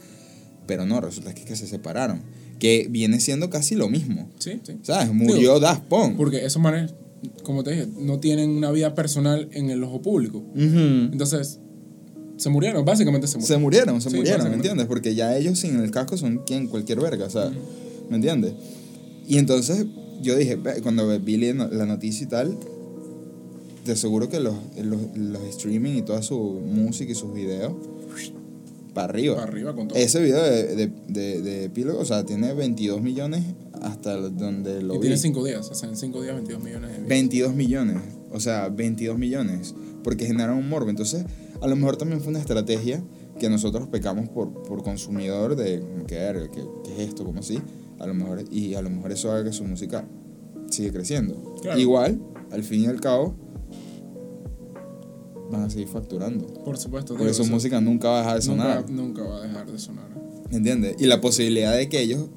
[0.66, 2.22] Pero no, resulta que, es que se separaron,
[2.60, 4.30] que viene siendo casi lo mismo.
[4.40, 4.78] Sí, sí.
[4.82, 5.14] ¿Sabes?
[5.14, 6.18] Murió Digo, Daft Punk.
[6.18, 6.94] Porque esos manes,
[7.44, 10.40] como te dije, no tienen una vida personal en el ojo público.
[10.40, 11.12] Ujú.
[11.12, 11.60] Entonces,
[12.38, 13.62] se murieron, básicamente se Se murieron.
[13.96, 14.88] murieron, se Sí, murieron, ¿me entiendes?
[14.88, 17.52] Porque ya ellos sin el casco son quien, cualquier verga, o sea,
[18.10, 18.54] ¿me entiendes?
[19.28, 19.86] Y entonces
[20.22, 22.58] yo dije, cuando vi la la noticia y tal,
[23.84, 27.74] te aseguro que los, los, los streaming y toda su música y sus videos,
[28.94, 29.36] para arriba.
[29.36, 29.98] Para arriba con todo.
[30.00, 33.44] Ese video de, de, de, de epílogo, o sea, tiene 22 millones
[33.82, 35.02] hasta donde lo y vi.
[35.02, 37.10] tiene cinco días, o sea, en cinco días 22 millones de vistas.
[37.10, 37.98] 22 millones,
[38.32, 40.90] o sea, 22 millones, porque generaron un morbo.
[40.90, 41.26] Entonces,
[41.62, 43.04] a lo mejor también fue una estrategia
[43.40, 46.50] que nosotros pecamos por, por consumidor de ¿qué?
[46.52, 47.24] ¿Qué, qué es esto?
[47.24, 47.62] ¿Cómo así?
[48.00, 50.06] A lo mejor, y a lo mejor eso haga que su música
[50.70, 51.56] sigue creciendo.
[51.62, 51.80] Claro.
[51.80, 53.36] Igual, al fin y al cabo,
[55.52, 56.48] van a seguir facturando.
[56.64, 57.14] Por supuesto.
[57.14, 58.90] Porque digo, su música nunca va a dejar de sonar.
[58.90, 60.10] Nunca, nunca va a dejar de sonar.
[60.50, 60.96] ¿Me entiendes?
[61.00, 62.30] Y la posibilidad de que ellos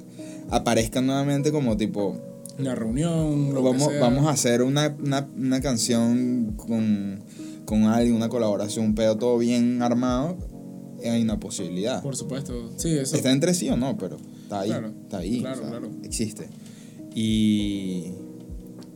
[0.53, 2.17] aparezcan nuevamente como tipo,
[2.59, 4.01] Una reunión, lo vamos, que sea.
[4.01, 7.21] vamos a hacer una, una, una canción con,
[7.65, 10.37] con alguien, una colaboración, un pedo todo bien armado.
[11.05, 12.03] hay una posibilidad.
[12.03, 12.71] Por supuesto.
[12.77, 13.17] Sí, eso.
[13.17, 14.69] Está entre sí o no, pero está ahí.
[14.69, 15.41] Claro, está ahí.
[15.41, 15.91] claro, o sea, claro.
[16.05, 16.49] Existe.
[17.15, 18.13] Y,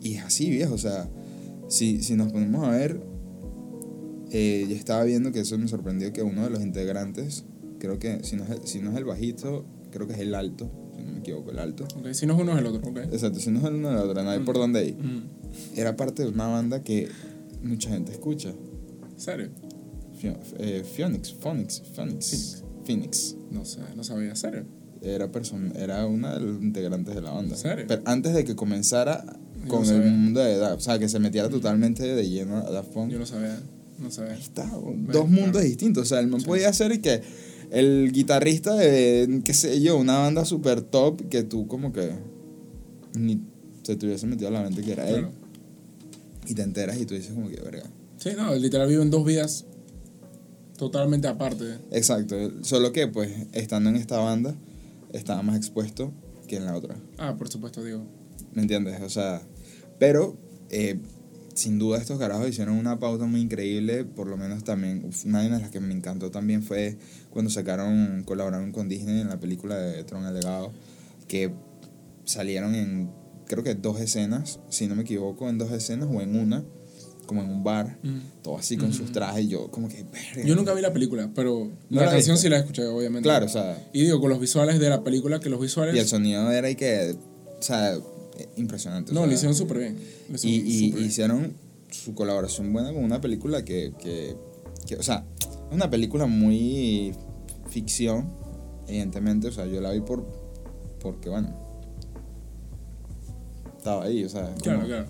[0.02, 0.74] y es así, viejo.
[0.74, 1.08] O sea,
[1.68, 3.00] si, si nos ponemos a ver,
[4.30, 7.44] eh, yo estaba viendo que eso me sorprendió que uno de los integrantes,
[7.78, 9.64] creo que si no es si no es el bajito,
[9.96, 11.84] creo que es el alto, si no me equivoco, el alto.
[11.96, 12.88] Ok, Si no es uno es el otro.
[12.88, 12.98] ok.
[13.12, 14.96] Exacto, si no es el uno del otro, no hay por dónde ir.
[14.96, 15.22] Mm.
[15.76, 17.08] Era parte de una banda que
[17.62, 18.52] mucha gente escucha.
[19.16, 19.48] ¿Serio?
[20.58, 23.36] Eh, Phoenix, Phoenix, Phoenix, Phoenix.
[23.50, 24.34] No sé, no sabía.
[24.34, 24.64] ¿Serio?
[25.02, 25.30] Era,
[25.76, 27.54] era una de los integrantes de la banda.
[27.54, 27.84] ¿En serio?
[27.86, 29.24] Pero antes de que comenzara
[29.62, 32.56] Yo con no el mundo de Daft, o sea, que se metiera totalmente de lleno
[32.56, 33.10] a Daft Punk.
[33.12, 33.60] Yo no sabía.
[33.98, 34.34] No sabía.
[34.34, 35.66] Está, Bueno, dos mundos claro.
[35.66, 36.02] distintos.
[36.04, 36.46] O sea, el man Sí.
[36.46, 37.22] podía ser que
[37.70, 42.12] el guitarrista de, qué sé yo, una banda super top que tú como que
[43.18, 43.40] ni
[43.82, 45.20] se te hubiese metido a la mente que era él.
[45.20, 45.32] Claro.
[46.48, 47.84] Y te enteras y tú dices como que, verga.
[48.18, 49.64] Sí, no, literal viven dos vidas
[50.76, 51.78] totalmente aparte.
[51.90, 52.36] Exacto.
[52.62, 54.54] Solo que, pues, estando en esta banda,
[55.12, 56.12] estaba más expuesto
[56.46, 56.96] que en la otra.
[57.18, 58.02] Ah, por supuesto, digo.
[58.52, 59.00] ¿Me entiendes?
[59.02, 59.42] O sea,
[59.98, 60.36] pero
[60.70, 60.98] eh,
[61.56, 65.48] sin duda estos carajos hicieron una pauta muy increíble, por lo menos también, una de
[65.50, 66.96] las que me encantó también fue
[67.30, 70.72] cuando sacaron, colaboraron con Disney en la película de Tron el Legado,
[71.26, 71.50] que
[72.24, 73.10] salieron en,
[73.46, 76.62] creo que dos escenas, si no me equivoco, en dos escenas o en una,
[77.26, 78.18] como en un bar, Mm.
[78.42, 79.12] todo así con sus Ujú.
[79.14, 80.04] trajes, y yo como que.
[80.44, 83.22] Yo nunca vi la película, pero ¿No la la canción sí la escuché, obviamente.
[83.26, 85.94] Claro, o sea, Y digo, con los visuales de la película, que los visuales.
[85.96, 87.16] y el sonido era y que,
[87.58, 87.96] o sea,
[88.56, 89.10] impresionante.
[89.12, 89.98] o no, sea, lo hicieron súper bien.
[90.30, 91.06] Y, hicieron y- súper bien.
[91.06, 91.54] hicieron
[91.90, 94.36] su colaboración buena con una película que, que,
[94.86, 97.14] que, o sea, es una película muy
[97.68, 98.32] ficción,
[98.88, 100.26] evidentemente, o sea, yo la vi por,
[101.00, 101.54] porque, bueno,
[103.76, 105.06] estaba ahí, o sea, Claro, como- claro.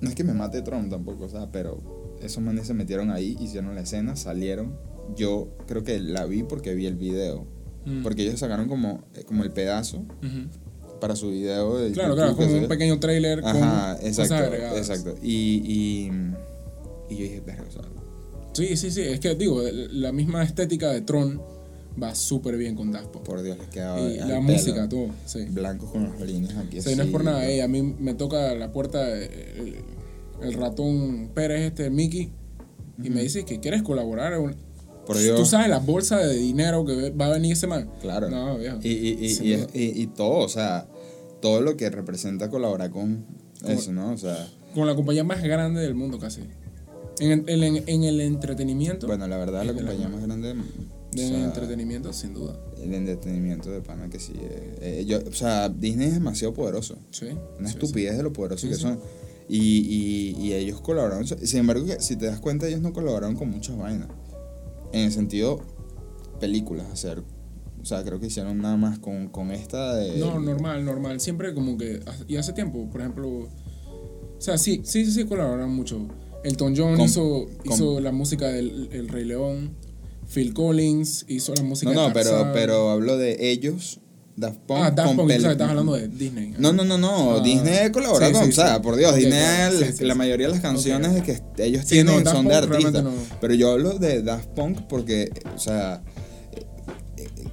[0.00, 1.78] no es que me mate Trump tampoco, o sea, pero
[2.22, 4.76] esos manes se metieron ahí, hicieron la escena, salieron,
[5.16, 7.46] yo creo que la vi porque vi el video,
[7.86, 8.02] Mm.
[8.02, 10.48] porque ellos sacaron como, eh, como el pedazo Ujú.
[11.00, 14.54] Para su video de Claro, YouTube, claro, como un pequeño trailer con Ajá, cosas exacto,
[14.76, 15.14] exacto.
[15.22, 15.30] Y,
[15.64, 16.10] y,
[17.12, 17.64] y yo dije, verga,
[18.52, 19.00] Sí, sí, sí.
[19.02, 21.40] Es que digo, la misma estética de Tron
[22.00, 23.24] va súper bien con Daft Punk.
[23.24, 25.08] por Dios, les quedaba Y la música, todo.
[25.26, 25.44] Sí.
[25.50, 27.48] Blancos con las líneas aquí Sí, no es por así, nada.
[27.48, 29.54] eh, a mí me toca la puerta eh,
[30.42, 32.32] el, el ratón Pérez, este, Mickey,
[33.02, 34.32] y me dice que quieres colaborar.
[34.34, 34.56] en un-
[35.06, 35.36] Por Dios.
[35.38, 37.88] Tú sabes la bolsa de dinero que va a venir ese man.
[38.02, 38.30] Claro.
[38.30, 38.78] No, viejo.
[38.82, 39.38] Y, y,
[39.74, 40.86] y- y todo, o sea,
[41.40, 43.24] todo lo que representa colaborar con
[43.66, 44.12] eso, ¿no?
[44.12, 46.42] O sea, Con la compañía más grande del mundo, casi.
[47.18, 49.06] En, el- en- en el entretenimiento.
[49.06, 50.52] bueno, la verdad, la compañía más grande.
[50.52, 52.56] o de sea, entretenimiento, sin duda.
[52.82, 54.32] El entretenimiento de pana que sí.
[54.36, 56.96] eh, eh, yo, o sea, Disney es demasiado poderoso.
[57.10, 57.26] Sí.
[57.58, 58.98] Una sí, estupidez de lo poderoso Sí, que son.
[59.48, 61.26] Y, y, y ellos colaboraron.
[61.26, 64.08] Sin embargo, que si te das cuenta, ellos no colaboraron con muchas vainas.
[64.92, 65.60] En el sentido,
[66.38, 67.22] películas hacer.
[67.82, 70.18] O sea, creo que hicieron nada más con, con esta de.
[70.18, 71.20] No, normal, normal.
[71.20, 72.00] Siempre como que.
[72.28, 73.28] Y hace tiempo, por ejemplo.
[73.28, 76.08] O sea, sí, sí, sí, sí colaboraron mucho.
[76.44, 79.76] Elton John Con- hizo, con- hizo la música del El Rey León.
[80.32, 83.98] Phil Collins hizo la música No, no, de pero, pero hablo de ellos,
[84.36, 84.80] Daft Punk.
[84.80, 86.54] Ah, Daft Punk, o sea, estás hablando de Disney.
[86.56, 87.38] No, no, no, no.
[87.38, 88.44] Ah, Disney colabora sí, con.
[88.44, 88.82] sí, o sea, sí.
[88.82, 92.60] por Dios, Disney, claro, la, mayoría de las canciones que ellos tienen no, son de
[92.60, 93.04] Punk artistas.
[93.04, 93.12] no.
[93.40, 96.02] Pero yo hablo de Daft Punk porque, o sea,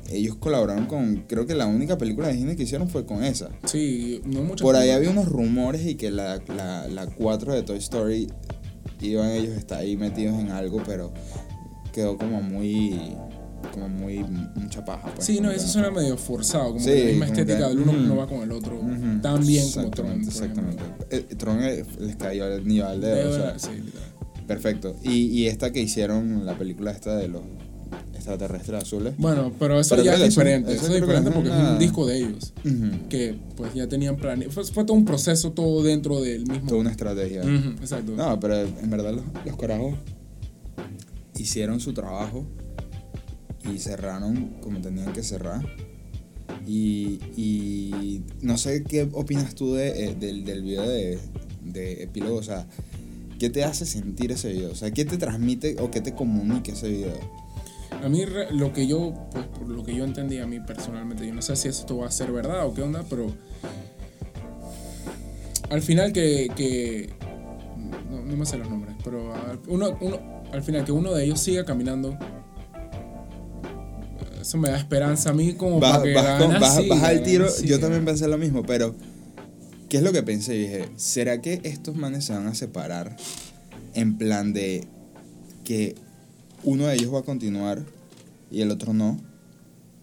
[0.09, 1.23] ellos colaboraron con.
[1.27, 3.49] Creo que la única película de Disney que hicieron fue con esa.
[3.65, 4.63] Sí, no mucho.
[4.63, 8.27] Por ahí había unos rumores y que la, la, la 4 de Toy Story
[9.01, 11.11] iban ellos a estar ahí metidos en algo, pero
[11.93, 12.99] quedó como muy.
[13.73, 14.23] como muy.
[14.55, 15.11] mucha paja.
[15.13, 16.67] Pues, Sí, no, eso suena medio forzado.
[16.73, 18.01] Como Sí, que la misma estética del uno ujú.
[18.01, 18.75] no va con el otro.
[18.79, 19.21] Ujú.
[19.21, 20.21] Tan bien como Tron.
[20.21, 20.83] Exactamente.
[21.09, 23.07] Eh, Tron les cayó al nivel de.
[23.07, 24.13] Debe- o sea, sí, literal.
[24.47, 24.95] perfecto.
[25.03, 27.41] Y, y esta que hicieron, la película esta de los
[28.31, 29.13] extraterrestres azules.
[29.17, 30.73] Bueno, pero eso Pero ya es diferente.
[30.73, 32.53] eso Eso, es diferente es porque es una- un disco de ellos.
[32.65, 33.07] Ujú.
[33.09, 34.51] Que pues ya tenían planeado.
[34.51, 36.67] Fue, fue todo un proceso, todo dentro del mismo.
[36.67, 37.41] Toda una estrategia.
[37.41, 38.11] Ujú, exacto.
[38.15, 39.95] No, pero en verdad los, los carajos
[41.37, 42.45] hicieron su trabajo
[43.73, 45.61] y cerraron como tenían que cerrar.
[46.65, 51.17] Y, y no sé qué opinas tú de, eh, del, del video de,
[51.63, 52.67] de epílogo, o sea,
[53.39, 54.71] ¿qué te hace sentir ese video?
[54.71, 57.46] O sea, ¿qué te transmite o qué te comunica ese video?
[58.03, 61.33] A mí lo que yo, pues por lo que yo entendí a mí personalmente, yo
[61.33, 63.27] no sé si esto va a ser verdad o qué onda, pero
[65.69, 67.09] al final que, que
[68.09, 70.19] no, no me sé los nombres, pero al, uno, uno,
[70.53, 72.17] al final que uno de ellos siga caminando,
[74.39, 77.79] eso me da esperanza a mí como Vas, para que vas al la tiro, yo
[77.79, 78.95] también pensé lo mismo, pero
[79.89, 80.53] ¿qué es lo que pensé?
[80.53, 83.17] Dije, ¿será que estos manes se van a separar
[83.93, 84.87] en plan de
[85.63, 85.95] que
[86.63, 87.85] uno de ellos va a continuar
[88.51, 89.19] y el otro no.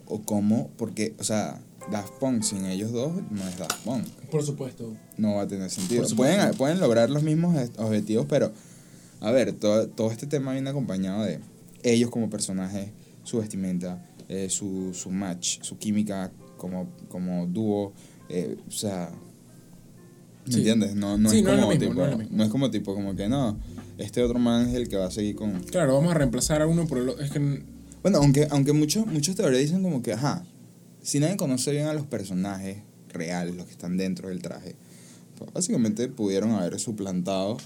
[0.06, 4.06] O cómo, porque, o sea, Daft Punk sin ellos dos no es Daft Punk.
[4.30, 4.92] Por supuesto.
[5.16, 6.04] No va a tener sentido.
[6.14, 8.52] Pueden, pueden lograr los mismos objetivos, pero,
[9.20, 11.40] a ver, todo, todo este tema viene acompañado de
[11.82, 12.88] ellos como personajes,
[13.22, 17.92] su vestimenta, eh, su, su match, su química como, como dúo,
[18.28, 19.10] eh, o sea...
[20.46, 20.58] ¿Me Sí.
[20.58, 20.94] entiendes?
[20.94, 23.16] No, no, Sí, es no como mismo, tipo, no es no es como tipo, como
[23.16, 23.58] que no,
[23.98, 25.60] este otro man es el que va a seguir con...
[25.64, 27.24] Claro, vamos a reemplazar a uno por el otro.
[27.24, 27.62] Es que
[28.02, 30.44] Bueno, aunque, aunque muchos, muchos teorías dicen como que, ajá,
[31.02, 32.78] si nadie conoce bien a los personajes
[33.12, 34.74] reales, los que están dentro del traje,
[35.38, 37.56] pues básicamente pudieron haber suplantado.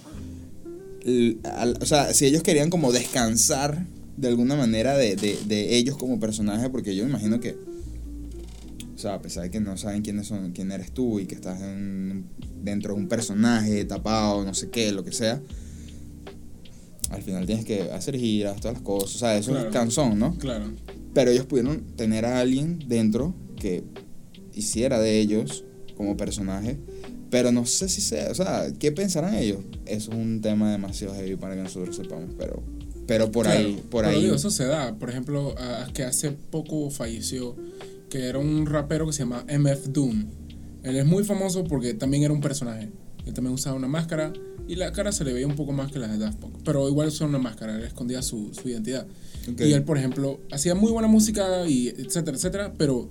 [1.05, 3.87] el- al- o sea, si ellos querían como descansar
[4.17, 7.57] de alguna manera de, de, de ellos como personajes, porque yo me imagino que,
[8.95, 11.37] o sea, a pesar de que no saben quiénes son, quién eres tú y que
[11.37, 12.25] estás en-
[12.63, 15.41] dentro de un personaje tapado, no sé qué, lo que sea.
[17.11, 19.69] Al final tienes que hacer giras, todas las cosas, o sea, eso Claro.
[19.69, 20.37] es cansón, ¿no?
[20.39, 20.67] Claro.
[21.15, 23.83] Pero ellos pudieron tener a alguien dentro que
[24.55, 25.65] hiciera de ellos
[25.97, 26.79] como personaje.
[27.31, 29.59] Pero no sé si sea, o sea, ¿qué pensarán ellos?
[29.85, 32.63] Eso es un tema demasiado heavy para que nosotros sepamos, pero,
[33.07, 34.23] pero por Claro, ahí, por pero ahí.
[34.23, 34.95] digo, eso se da.
[34.99, 37.55] Por ejemplo, a- que hace poco falleció,
[38.09, 40.25] que era un rapero que se llama MF Doom.
[40.85, 42.89] Él es muy famoso porque también era un personaje.
[43.29, 44.33] Él también usaba una máscara
[44.67, 46.57] y la cara se le veía un poco más que la de Daft Punk.
[46.65, 49.07] Pero igual usaba una máscara, él escondía su, su identidad.
[49.51, 49.61] Ok.
[49.61, 53.09] Y él, por ejemplo, hacía muy buena música y etcétera, etcétera, pero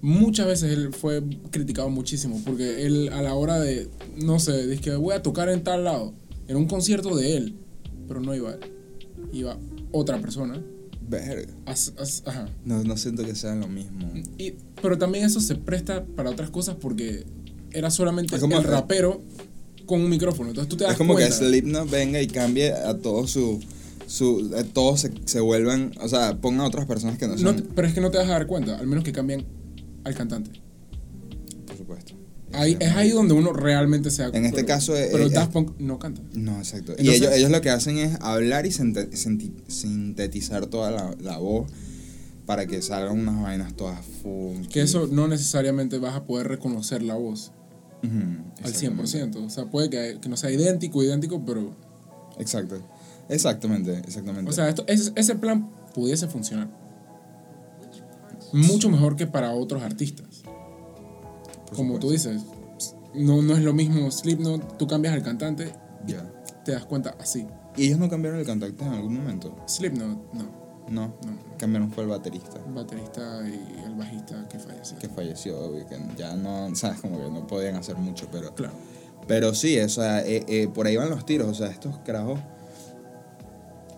[0.00, 3.88] muchas veces él fue criticado muchísimo porque él a la hora de,
[4.22, 6.14] no sé, dice que voy a tocar en tal lado,
[6.46, 7.54] era un concierto de él,
[8.06, 8.60] pero no iba él,
[9.32, 9.58] iba
[9.92, 10.62] otra persona.
[11.10, 11.52] Verga.
[11.64, 12.48] As- as- ajá.
[12.66, 14.12] No, no siento que sea lo mismo.
[14.36, 17.24] Y, pero también eso se presta para otras cosas porque
[17.72, 19.22] era solamente como- el rapero
[19.86, 20.50] con un micrófono.
[20.50, 21.36] Entonces tú te das Es como que cuenta.
[21.38, 23.60] Slipknot venga y cambie a todos su.
[24.06, 25.92] su eh, todos se, se vuelvan.
[26.00, 27.56] O sea, pongan a otras personas que no No son.
[27.56, 29.46] te- pero es que no te vas a dar cuenta, al menos que cambien
[30.04, 30.50] al cantante.
[31.66, 32.14] por supuesto.
[32.52, 35.30] Ahí, es ahí donde uno realmente se da En este pero- caso, eh, Pero eh,
[35.30, 36.22] Daft Punk no canta.
[36.32, 36.94] No, exacto.
[36.98, 38.70] y ellos, ellos lo que hacen es hablar y
[39.68, 41.70] sintetizar toda la, la voz
[42.46, 44.68] para que salgan unas vainas todas funky.
[44.68, 47.52] Que eso no necesariamente vas a poder reconocer la voz
[48.02, 48.16] Ujú,
[48.62, 49.38] al exactamente.
[49.40, 49.46] 100%.
[49.46, 51.70] O sea, puede que, que no sea idéntico, idéntico, pero...
[52.38, 52.76] Exacto.
[53.28, 54.48] Exactamente, exactamente.
[54.50, 56.68] O sea, esto, ese, ese plan pudiese funcionar.
[58.52, 60.42] Mucho mejor que para otros artistas.
[61.66, 62.30] Por Como tú supuesto.
[62.30, 62.46] dices,
[63.14, 65.72] no, no es lo mismo Slipknot, tú cambias al cantante,
[66.06, 66.24] Ya.
[66.64, 67.46] te das cuenta así.
[67.76, 69.54] ¿Y ellos no cambiaron el cantante en algún momento?
[69.66, 70.57] Slipknot, no.
[70.90, 71.08] No.
[71.08, 71.14] No.
[71.58, 72.58] Cambiaron fue el baterista.
[72.66, 74.98] El baterista y el bajista que falleció.
[74.98, 78.54] Que falleció, obvio, que ya no, sabes, como que no podían hacer mucho, pero...
[78.54, 78.72] Claro.
[79.26, 81.48] Pero sí, o sea, eh, eh, por ahí van los tiros.
[81.48, 82.40] O sea, estos carajos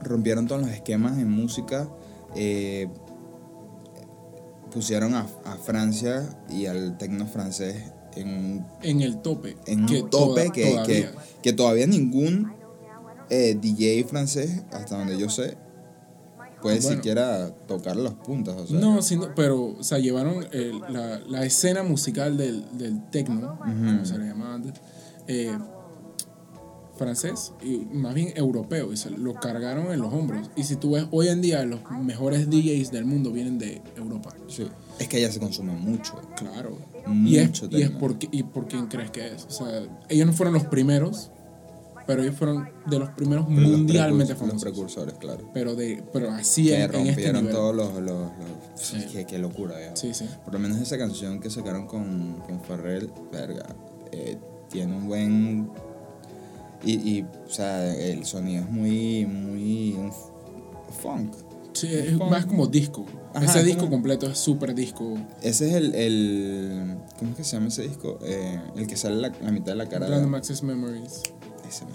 [0.02, 1.88] rompieron todos los esquemas en música.
[2.34, 2.88] eh,
[4.72, 9.56] pusieron a, a Francia y al tecno francés en, En el tope.
[9.66, 11.12] en que un tope toda- que, que, todavía.
[11.42, 12.52] que todavía ningún
[13.28, 15.56] DJ francés, hasta donde yo sé,
[16.62, 16.96] puede Bueno.
[16.96, 18.54] siquiera tocar las puntas.
[18.56, 23.02] O sea, No, sino, pero, o sea, llevaron el- la, la escena musical del, del
[23.10, 24.74] techno, como se le llamaba antes,
[25.26, 25.56] eh,
[26.96, 30.50] francés y más bien europeo, y se lo cargaron en los hombros.
[30.54, 34.30] Y si tú ves, hoy en día los mejores DJs del mundo vienen de Europa.
[34.48, 34.66] sí.
[34.98, 36.20] Es que allá se consume mucho.
[36.36, 36.76] Claro.
[37.06, 37.98] Mucho y es, y es techno.
[37.98, 39.46] por, qué- ¿Y por quién crees que es?
[39.46, 41.30] O sea, ellos no fueron los primeros,
[42.10, 44.54] pero ellos fueron de los primeros Pero los mundialmente precurs- famosos.
[44.54, 45.50] Los precursores, claro.
[45.54, 47.54] pero, de, pero así que en, en este rompieron nivel.
[47.56, 47.94] todos los...
[47.94, 48.30] los, los-
[48.74, 48.96] Sí.
[49.12, 49.94] qué, qué locura, viejo.
[49.96, 50.24] Sí, sí.
[50.44, 53.66] Por lo menos esa canción que sacaron con, con Farrell, verga,
[54.10, 54.38] eh,
[54.70, 55.70] tiene un buen...
[56.82, 59.96] Y, y, o sea, el sonido es muy, muy...
[61.02, 61.34] funk.
[61.74, 62.30] Sí, es Funk.
[62.30, 63.04] más como disco.
[63.32, 65.14] Ajá, Ese disco completo es súper disco.
[65.42, 66.96] Ese es el, el...
[67.18, 68.18] ¿Cómo es que se llama ese disco?
[68.24, 70.08] Eh, el que sale la, la mitad de la cara.
[70.08, 71.22] Random Access Memories.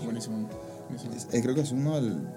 [0.04, 0.48] Buenísimo.
[0.90, 1.14] buenísimo.
[1.16, 2.28] Es- eh, creo que es uno del-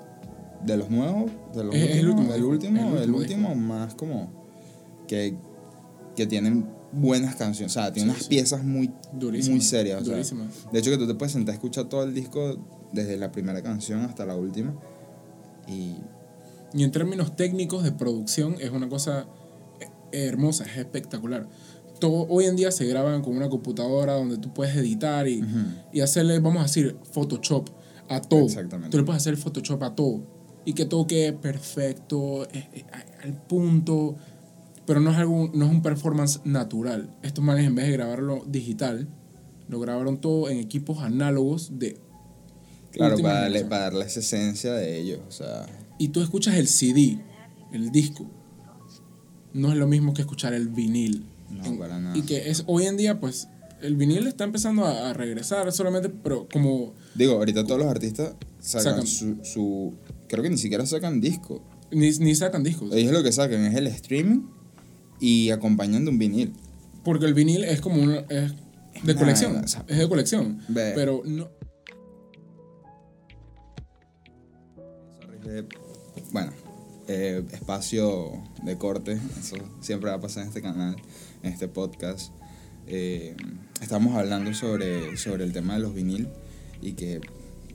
[0.65, 3.95] de los nuevos, de los Es- es el últimos, último el último, el último más
[3.95, 4.31] como
[5.07, 5.37] que,
[6.17, 8.29] que tienen buenas canciones, o sea, tiene Sí, unas sí.
[8.31, 9.55] piezas muy, Durísimo.
[9.57, 10.45] muy serias, o sea, Durísimo.
[10.73, 12.57] de hecho que tú te puedes sentar a escuchar todo el disco
[12.93, 14.75] desde la primera canción hasta la última
[15.69, 15.97] y
[16.75, 19.27] Y en términos técnicos de producción es una cosa
[19.81, 19.87] eh,
[20.27, 21.47] hermosa, es espectacular.
[21.99, 25.45] Todo, hoy en día se graban con una computadora donde tú puedes editar y,
[25.93, 27.69] y hacerle, vamos a decir, Photoshop
[28.09, 28.45] a todo.
[28.45, 28.91] Exactamente.
[28.91, 30.23] Tú le puedes hacer Photoshop a todo.
[30.65, 32.85] Y que todo quede perfecto, eh, eh,
[33.23, 34.17] al punto.
[34.87, 37.11] Pero no es, algo, no es un performance natural.
[37.23, 39.09] Estos manes, en vez de grabarlo digital,
[39.69, 42.01] lo grabaron todo en equipos análogos de.
[42.91, 45.67] claro, para darle, para darle esa esencia de ellos, o sea,
[45.99, 47.19] y tú escuchas el CD,
[47.73, 48.31] el disco,
[49.53, 51.27] no es lo mismo que escuchar el vinil.
[51.51, 52.17] No, En- para nada.
[52.17, 53.49] Y que es hoy en día, pues,
[53.81, 58.35] el vinil está empezando a, a regresar solamente, pero como Digo, ahorita todos los artistas
[58.61, 59.07] sacan, Sacan.
[59.07, 59.95] Su, su-
[60.29, 61.63] Creo que ni siquiera sacan disco.
[61.91, 62.93] ni, ni sacan discos.
[62.93, 64.43] Ellos lo que sacan es el streaming
[65.21, 66.53] y acompañan de un vinil.
[67.05, 68.19] Porque el vinil es como una.
[68.29, 68.53] Es
[69.05, 69.57] de colección.
[69.57, 70.61] o sea, es de colección.
[70.75, 71.49] Pero no.
[76.33, 76.53] Bueno,
[77.09, 80.97] eh, espacio de corte, eso siempre va a pasar en este canal,
[81.43, 82.33] en este podcast.
[82.87, 83.35] Eh,
[83.81, 86.29] estamos hablando sobre, sobre el tema de los vinil
[86.81, 87.21] y que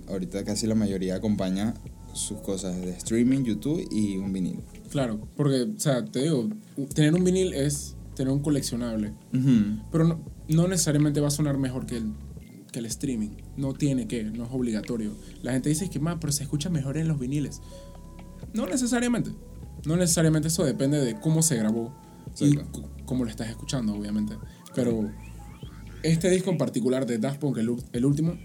[0.08, 1.74] ahorita casi la mayoría acompaña
[2.14, 4.60] sus cosas de streaming, YouTube y un vinil.
[4.90, 5.28] Claro.
[5.36, 6.50] Porque, o sea, te digo,
[6.94, 9.14] tener un vinil es tener un coleccionable.
[9.34, 9.82] Ujú.
[9.92, 12.14] Pero no, no necesariamente va a sonar mejor que el,
[12.72, 13.32] que el streaming.
[13.58, 15.16] No tiene que, no es obligatorio.
[15.42, 17.62] La gente dice que más, pero se escucha mejor en los viniles.
[18.54, 19.32] No necesariamente.
[19.86, 21.94] No necesariamente eso depende de cómo se grabó
[22.40, 22.82] y Exacto.
[22.82, 24.36] c- cómo lo estás escuchando, obviamente.
[24.76, 25.10] Pero
[26.04, 28.38] este disco en particular de Daft Punk, el, último,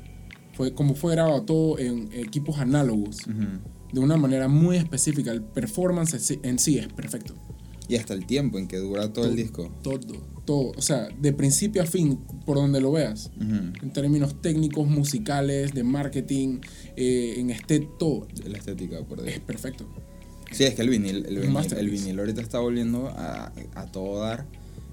[0.55, 3.19] fue como fue grabado todo en equipos análogos,
[3.93, 5.31] de una manera muy específica.
[5.31, 7.35] El performance en sí- en sí es perfecto.
[7.89, 9.71] Y hasta el tiempo en que dura todo el disco.
[9.83, 9.99] Todo,
[10.49, 10.73] todo.
[10.79, 13.31] O sea, de principio a fin, por donde lo veas.
[13.37, 13.85] Ujú.
[13.85, 16.61] En términos técnicos, musicales, de marketing,
[16.97, 18.27] eh, en este, todo.
[18.47, 19.43] La estética, por Es decir.
[19.43, 19.87] perfecto.
[20.51, 24.21] Sí, es que el vinil, el vinil, el vinil ahorita está volviendo a, a todo
[24.21, 24.47] dar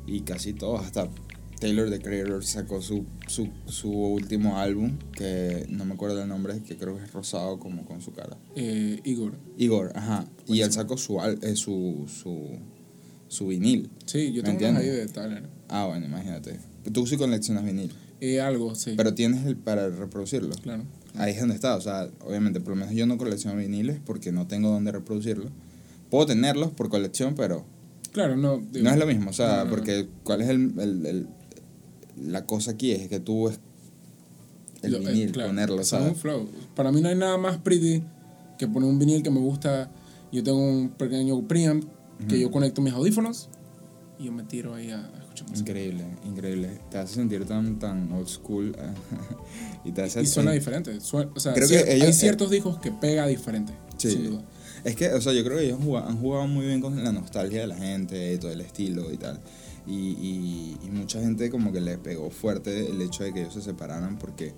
[0.06, 1.10] y casi todos, hasta
[1.62, 6.62] Taylor the Creator sacó su, su, su último álbum, que no me acuerdo el nombre,
[6.63, 8.38] que creo que es rosado como con su cara.
[8.58, 9.38] Eh, Igor.
[9.58, 10.26] Igor, ajá.
[10.48, 12.60] Y él sacó su, eh, su, su,
[13.36, 13.89] su vinil.
[14.06, 15.43] Sí, yo ¿Me tengo unos ahí de Tyler.
[15.69, 16.60] Ah, bueno, imagínate.
[16.93, 18.93] Tú sí coleccionas vinil, Eh, algo, sí.
[18.98, 20.56] pero tienes el para reproducirlo.
[20.62, 20.84] claro.
[21.17, 24.34] Ahí es donde está, o sea, obviamente, por lo menos yo no colecciono viniles porque
[24.34, 25.50] no tengo dónde reproducirlos.
[26.10, 27.65] Puedo tenerlos por colección, pero
[28.12, 28.58] Claro, no.
[28.71, 29.69] digo, no es lo mismo, o sea, no, no, no.
[29.69, 31.28] porque ¿cuál es el, el- el-
[32.21, 32.91] la cosa aquí?
[32.91, 33.60] Es que tú es
[34.82, 36.10] el eh, vinil, claro, ponerlo, ¿sabes?
[36.10, 36.50] un flow.
[36.76, 38.04] Para mí no hay nada más pretty
[38.60, 39.89] que poner un vinil que me gusta.
[40.34, 41.86] Yo tengo un pequeño preamp
[42.28, 43.49] que yo conecto mis audífonos
[44.17, 45.69] y yo me tiro ahí a, a escuchar música.
[45.71, 46.80] Increíble, increíble.
[46.89, 48.75] Te hace sentir tan, tan old school
[49.86, 50.21] y te hace...
[50.21, 50.99] Y suena eh, diferente.
[51.01, 53.73] Suena- o sea, Creo cier- que ellos- hay ciertos discos que pega diferente.
[53.97, 54.12] Sí.
[54.12, 54.43] Sin duda.
[54.84, 57.04] Es que, o sea, yo creo que ellos han jugado, han jugado muy bien con
[57.04, 59.39] la nostalgia de la gente y todo el estilo y tal.
[59.88, 63.54] Y, y, y mucha gente como que le pegó fuerte el hecho de que ellos
[63.56, 64.54] se separaran porque,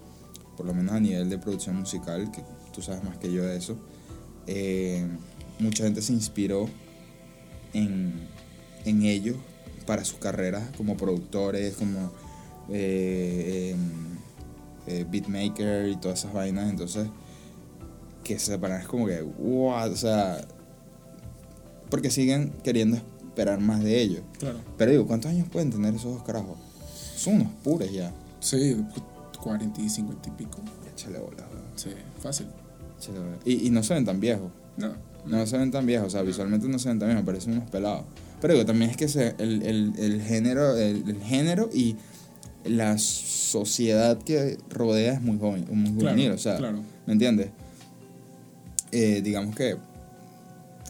[0.55, 2.41] por lo menos a nivel de producción musical, que
[2.73, 3.77] tú sabes más que yo de eso,
[4.47, 5.05] eh,
[5.59, 6.69] mucha gente se inspiró
[7.73, 8.13] en,
[8.85, 9.35] en ellos
[9.85, 12.11] para sus carreras como productores, como
[12.69, 14.17] eh, em,
[14.87, 16.69] eh, beatmaker y todas esas vainas.
[16.69, 17.07] Entonces,
[18.23, 20.45] que se separan es como que, wow, o sea,
[21.89, 24.21] porque siguen queriendo esperar más de ellos.
[24.39, 24.59] Claro.
[24.77, 26.57] Pero digo, ¿cuántos años pueden tener esos dos carajos?
[27.15, 28.13] Son unos puros ya.
[28.39, 28.77] Sí,
[29.41, 30.59] 40 y 50 y pico.
[30.93, 31.47] Échale bola.
[31.75, 32.47] Sí, fácil.
[32.99, 33.37] Échale bola.
[33.45, 34.51] Y, y no se ven tan viejos.
[34.75, 34.93] No.
[35.27, 37.69] No se ven tan viejos, o sea, visualmente no se ven tan viejos, parecen unos
[37.69, 38.05] pelados.
[38.41, 41.95] Pero digo, también es que se, el, el, el género, el, el género y
[42.65, 46.81] la sociedad que rodea es muy joven, muy Claro, juvenil, o sea, claro.
[47.05, 47.49] ¿me entiendes?
[48.91, 49.77] Eh, digamos que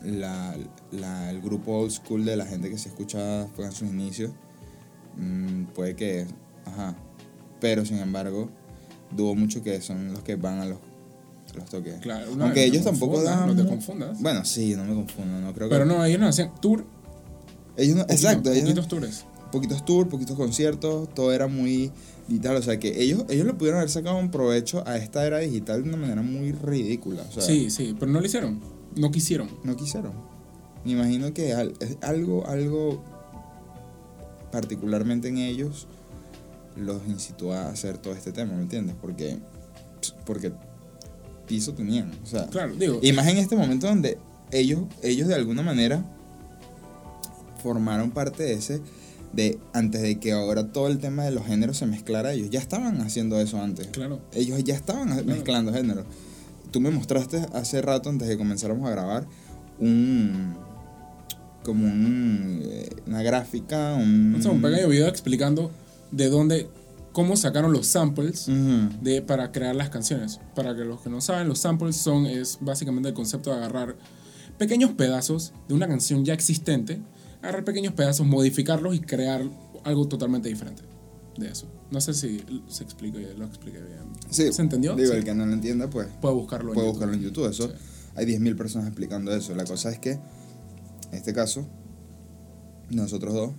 [0.04, 0.56] la,
[0.91, 4.32] la- el grupo old school de la gente que se escucha fue en sus inicios,
[5.17, 6.26] mm, puede que,
[6.65, 6.95] ajá,
[7.60, 8.50] pero sin embargo,
[9.12, 10.78] dudo mucho que son los que van a los,
[11.58, 11.96] los toques.
[12.02, 13.48] Claro, no, Aunque no ellos tampoco dan...
[13.48, 14.22] No te confundas.
[14.22, 15.74] Bueno, sí, no me confundo, no creo que...
[15.76, 16.86] Pero no, ellos no hacían tour.
[17.76, 19.26] ellos no- poquito- exacto, ellos Poquitos tours.
[19.52, 21.91] poquitos tours, poquitos conciertos, todo era muy
[22.28, 25.39] digital, o sea que ellos, ellos le pudieron haber sacado un provecho a esta era
[25.39, 28.60] digital de una manera muy ridícula, o sea, Sí, sí, pero no lo hicieron.
[28.96, 29.50] No quisieron.
[29.63, 30.12] no quisieron.
[30.84, 31.54] Me imagino que
[32.02, 33.04] algo, algo
[34.52, 35.88] particularmente en ellos
[36.76, 38.96] los incitó a hacer todo este tema, ¿me entiendes?
[39.02, 39.38] Porque,
[40.26, 40.52] porque
[41.48, 43.00] piso tenían, o sea, Claro, digo.
[43.02, 44.18] y más en este momento donde
[44.52, 46.04] ellos, ellos de alguna manera
[47.62, 48.82] formaron parte de ese,
[49.34, 52.60] de antes de que ahora todo el tema de los géneros se mezclara, ellos ya
[52.60, 53.88] estaban haciendo eso antes.
[53.88, 54.22] Claro.
[54.34, 56.06] Ellos ya estaban mezclando géneros.
[56.72, 59.26] Tú me mostraste hace rato, antes de que comenzáramos a grabar,
[59.80, 60.56] un
[61.64, 64.36] como un, eh, una gráfica, un...
[64.36, 65.70] O sea, un pequeño video explicando
[66.12, 66.70] de dónde,
[67.18, 68.89] cómo sacaron los samples Ujú.
[69.01, 70.39] de, para crear las canciones.
[70.53, 73.95] Para que los que no saben, los samples son, es básicamente el concepto de agarrar
[74.59, 77.01] pequeños pedazos de una canción ya existente,
[77.41, 79.41] agarrar pequeños pedazos, modificarlos y crear
[79.84, 80.84] algo totalmente diferente
[81.39, 81.65] de eso.
[81.89, 84.13] No sé si se explique, lo expliqué bien.
[84.30, 84.95] Sí, ¿Se entendió?
[84.95, 85.18] Digo, Sí.
[85.18, 87.49] el que no lo entienda, pues Puede buscarlo puede en buscarlo en YouTube.
[87.49, 87.74] Eso, Sí.
[88.13, 89.55] hay 10.000 personas explicando eso.
[89.55, 91.65] La cosa es que, en este caso,
[92.91, 93.53] nosotros dos,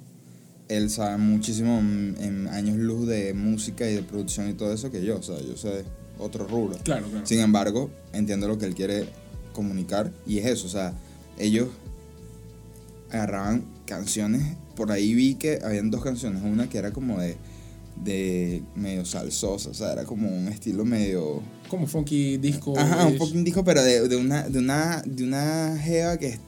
[0.69, 5.05] él sabe muchísimo en, años luz de música y de producción y todo eso que
[5.05, 5.19] yo.
[5.19, 5.85] O sea, yo sé
[6.19, 6.77] otro rubro.
[6.83, 7.27] Claro, claro.
[7.27, 9.09] Sin embargo, entiendo lo que él quiere
[9.53, 10.93] comunicar y es eso, o sea,
[11.37, 11.69] ellos
[13.11, 17.37] agarraban canciones, por ahí vi que habían dos canciones, una que era como de,
[18.05, 21.43] de medio salsosa, o sea, era como un estilo medio...
[21.69, 22.79] Como funky disco.
[22.79, 26.39] Ajá, un poquito disco, pero de, de una, de una, de una jeva que,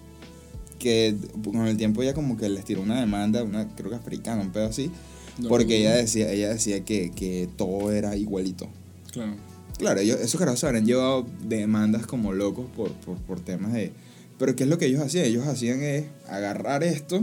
[0.81, 1.15] que
[1.45, 4.51] con el tiempo ella como que les tiró una demanda, una, creo que africana, un
[4.51, 4.91] pedo así,
[5.39, 8.67] No, porque no, ella decía, ella decía que, que todo era igualito.
[9.13, 9.35] Claro.
[9.79, 13.93] Claro, ellos, esos carajos se habrán llevado demandas como locos por, por, por temas de...
[14.39, 15.25] Pero ¿qué es lo que ellos hacían?
[15.27, 17.23] Ellos hacían es agarrar esto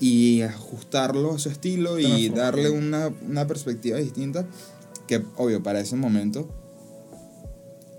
[0.00, 4.46] y ajustarlo a su estilo y darle una, una perspectiva distinta
[5.06, 6.48] que, obvio, para ese momento,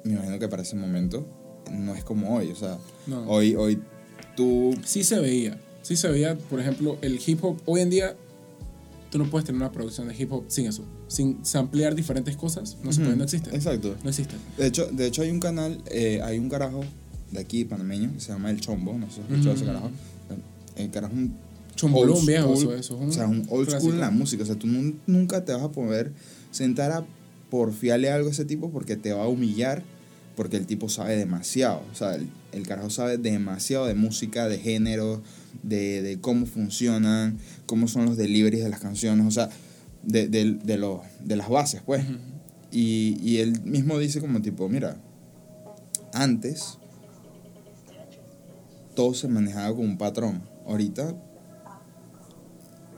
[0.03, 1.25] me imagino que para ese momento
[1.71, 2.51] no es como hoy.
[2.51, 2.77] O sea,
[3.07, 3.27] No.
[3.27, 3.79] hoy, hoy
[4.35, 4.75] tú...
[4.85, 5.59] Sí se veía.
[5.81, 7.57] Sí se veía, por ejemplo, el hip hop.
[7.65, 8.15] Hoy en día,
[9.11, 10.83] tú no puedes tener una producción de hip hop sin eso.
[11.07, 12.77] Sin samplear diferentes cosas.
[12.83, 13.55] No se puede, no existe.
[13.55, 13.95] Exacto.
[14.03, 14.35] No existe.
[14.57, 16.81] De hecho, de hecho hay un canal, eh, hay un carajo
[17.31, 19.67] de aquí, panameño, que se llama El Chombo, no sé si has escuchado ese Mm.
[19.67, 19.91] carajo.
[20.75, 21.35] El carajo es un
[21.75, 23.79] Chombolón viejo, eso, eso es un o sea, un old clásico.
[23.79, 24.43] school en la música.
[24.43, 26.11] O sea, tú nun- nunca te vas a poder
[26.51, 27.05] sentar a
[27.49, 29.83] porfiarle algo a ese tipo porque te va a humillar,
[30.35, 31.81] porque el tipo sabe demasiado.
[31.91, 35.21] O sea, el, el carajo sabe demasiado de música, de género,
[35.63, 39.49] de, de cómo funcionan, cómo son los deliveries de las canciones, o sea,
[40.03, 42.05] de, de, de, de las bases, pues.
[42.71, 44.97] Y, y él mismo dice como tipo, mira,
[46.13, 46.77] antes
[48.95, 50.41] todo se manejaba con un patrón.
[50.67, 51.15] Ahorita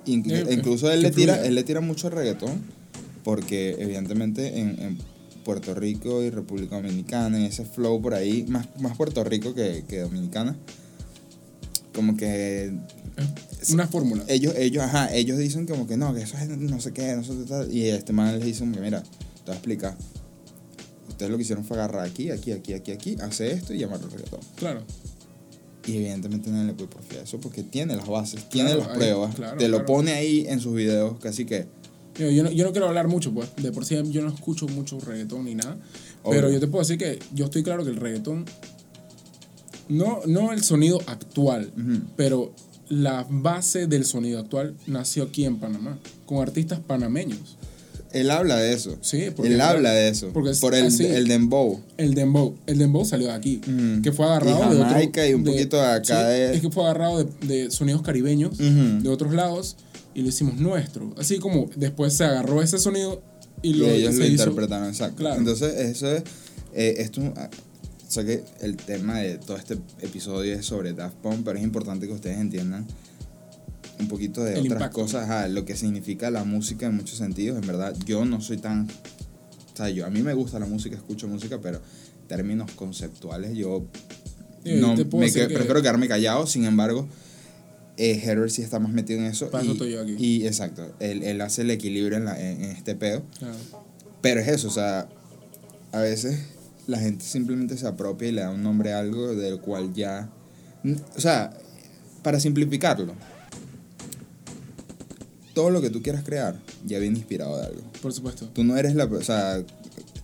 [0.07, 2.61] Eh, incluso él que le tira, él le tira mucho reggaetón
[3.25, 4.97] porque evidentemente en, en
[5.47, 9.85] Puerto Rico y República Dominicana, en ese flow por ahí, más, más Puerto Rico que,
[9.87, 10.57] que Dominicana,
[11.95, 12.73] como que
[13.61, 14.25] Es Una fórmula.
[14.27, 17.23] ellos, ellos, ajá, ellos dicen como que no, que eso es no sé qué, no
[17.23, 17.73] sé qué tal.
[17.73, 19.07] Y este man les dice mira, te
[19.45, 19.97] voy a explicar.
[21.07, 24.09] Ustedes lo que hicieron fue agarrar aquí, aquí, aquí, aquí, aquí, hacer esto y llamarlo
[24.09, 24.41] reggaetón.
[24.57, 24.81] Claro.
[25.87, 28.95] Y evidentemente nadie le puede porfiar eso porque tiene las bases, tiene Claro, las ahí-
[28.97, 29.85] pruebas, claro, te lo claro.
[29.93, 31.65] pone ahí en sus videos, casi que.
[32.19, 33.49] Yo, yo no, yo no quiero hablar mucho, pues.
[33.57, 35.77] De por sí yo no escucho mucho reggaetón ni nada.
[36.23, 36.41] Obvio.
[36.41, 38.45] Pero yo te puedo decir que yo estoy claro que el reggaetón.
[39.89, 42.01] No, no el sonido actual, Ujú.
[42.17, 42.51] pero
[42.89, 47.57] la base del sonido actual nació aquí en Panamá, con artistas panameños.
[48.11, 48.97] Él habla de eso.
[49.01, 50.29] Sí, porque- Él habla de eso.
[50.33, 51.05] porque por el, así.
[51.05, 51.81] el dembow.
[51.97, 54.01] El dembow, el dembow salió de aquí, Ujú.
[54.01, 56.61] que fue agarrado Y de otro- y un de- poquito de acá sí, de- Es
[56.61, 59.03] que fue agarrado de, de sonidos caribeños, Ujú.
[59.03, 59.75] de otros lados,
[60.17, 61.13] y lo hicimos nuestro.
[61.17, 63.21] Así como después se agarró ese sonido
[63.61, 65.17] y Y, lo, ellos lo hizo- interpretaron, exacto.
[65.17, 65.37] Claro.
[65.37, 66.23] Entonces, eso es.
[66.73, 67.49] eh, esto, ah,
[68.07, 71.63] o sea que el tema de todo este episodio es sobre Daft Punk, pero es
[71.63, 72.85] importante que ustedes entiendan
[73.99, 75.01] un poquito de El otras impacto.
[75.01, 77.59] cosas, lo que significa la música en muchos sentidos.
[77.61, 78.87] En verdad, yo no soy tan.
[79.73, 83.55] O sea, yo, a mí me gusta la música, escucho música, pero en términos conceptuales,
[83.55, 83.85] yo
[84.63, 86.45] Sí, no, te puedo me que- prefiero quedarme callado.
[86.47, 87.07] Sin embargo,
[87.97, 89.49] eh, Herbert sí está más metido en eso.
[89.49, 90.15] Para y, estoy yo aquí.
[90.17, 93.23] y exacto, él, él hace el equilibrio en, la- en- en este pedo.
[93.39, 93.55] Claro.
[94.21, 95.07] Pero es eso, o sea,
[95.91, 96.39] a veces
[96.87, 100.29] la gente simplemente se apropia y le da un nombre a algo del cual ya...
[101.15, 101.51] O sea,
[102.23, 103.13] para simplificarlo,
[105.53, 107.81] todo lo que tú quieras crear ya viene inspirado de algo.
[108.01, 108.47] Por supuesto.
[108.53, 109.05] Tú no eres la...
[109.05, 109.63] O sea,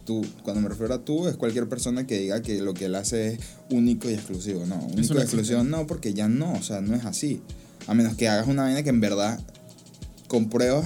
[0.05, 2.95] tú, cuando me refiero a tú, es cualquier persona que diga que lo que él
[2.95, 4.65] hace es único y exclusivo.
[4.65, 7.41] No, único y exclusivo no, porque ya no, o sea, no es así.
[7.87, 9.39] A menos que hagas una vaina que en verdad,
[10.27, 10.85] con pruebas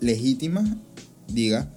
[0.00, 0.68] legítimas,
[1.28, 1.68] diga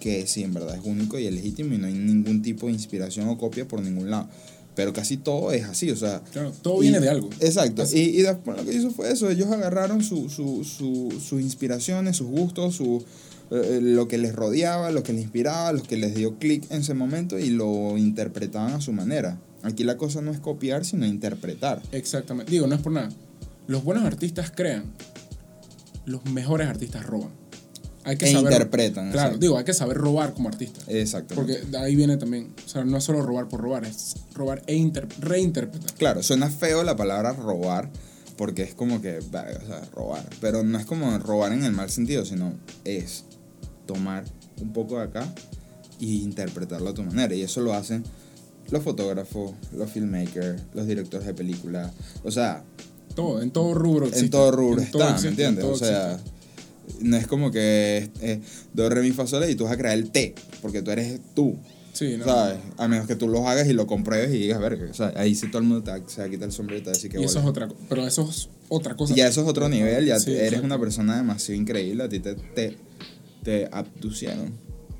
[0.00, 2.72] que sí, en verdad es único y es legítimo y no hay ningún tipo de
[2.72, 4.28] inspiración o copia por ningún lado.
[4.74, 6.20] Pero casi todo es así, o sea...
[6.32, 7.30] Claro, todo y- viene de algo.
[7.40, 7.84] Exacto.
[7.92, 9.30] Y, y después lo que hizo fue eso.
[9.30, 13.04] Ellos agarraron su, su, su- sus inspiraciones, sus gustos, su,
[13.52, 16.80] eh, lo que les rodeaba, lo que les inspiraba, lo que les dio clic en
[16.80, 19.38] ese momento y lo interpretaban a su manera.
[19.62, 21.80] Aquí la cosa no es copiar, sino interpretar.
[21.92, 22.50] Exactamente.
[22.50, 23.10] Digo, no es por nada.
[23.66, 24.92] Los buenos artistas crean.
[26.06, 27.30] Los mejores artistas roban.
[28.06, 28.52] Hay que E saber.
[28.52, 29.38] interpretan, Claro, exacto.
[29.38, 30.80] digo, hay que saber robar como artista.
[30.88, 31.34] Exacto.
[31.34, 32.52] Porque de ahí viene también.
[32.64, 35.94] O sea, no es solo robar por robar, es robar e inter- reinterpretar.
[35.94, 37.88] Claro, suena feo la palabra robar,
[38.36, 40.28] porque es como que, o sea, robar.
[40.42, 42.52] Pero no es como robar en el mal sentido, sino
[42.84, 43.24] es
[43.86, 44.24] tomar
[44.60, 45.26] un poco de acá
[45.98, 47.34] y interpretarlo a tu manera.
[47.34, 48.04] Y eso lo hacen
[48.70, 51.90] los fotógrafos, los filmmakers, los directores de películas.
[52.22, 52.64] O sea,
[53.14, 54.24] Todo, en todo rubro existe.
[54.26, 55.64] en todo rubro En todo está, existe, ¿me en entiendes?
[55.64, 57.04] todo O sea, existe.
[57.08, 58.40] no es como que eh,
[58.72, 61.20] do, re, mi, fa, sol y tú vas a crear el T, porque tú eres
[61.34, 61.56] tú.
[61.92, 62.24] Sí, no.
[62.24, 62.58] ¿Sabes?
[62.76, 65.36] A menos que tú los hagas y lo compruebes y digas, ver, o sea, ahí
[65.36, 66.94] sí todo el mundo te se va a quitar el sombrero y te va a
[66.94, 69.14] decir que y eso es otra Pero eso es otra cosa.
[69.14, 70.66] Ya eso es otro nivel, ya Sí, eres exacto.
[70.66, 72.76] una persona demasiado increíble, a ti te, te,
[73.44, 74.52] te abducieron.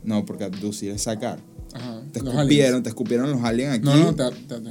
[0.05, 1.41] No, porque abducir es sacar.
[1.73, 2.01] Ajá.
[2.13, 2.83] Te escupieron, aliens.
[2.85, 3.85] te escupieron los aliens aquí.
[3.87, 4.71] No, no, te, te, te-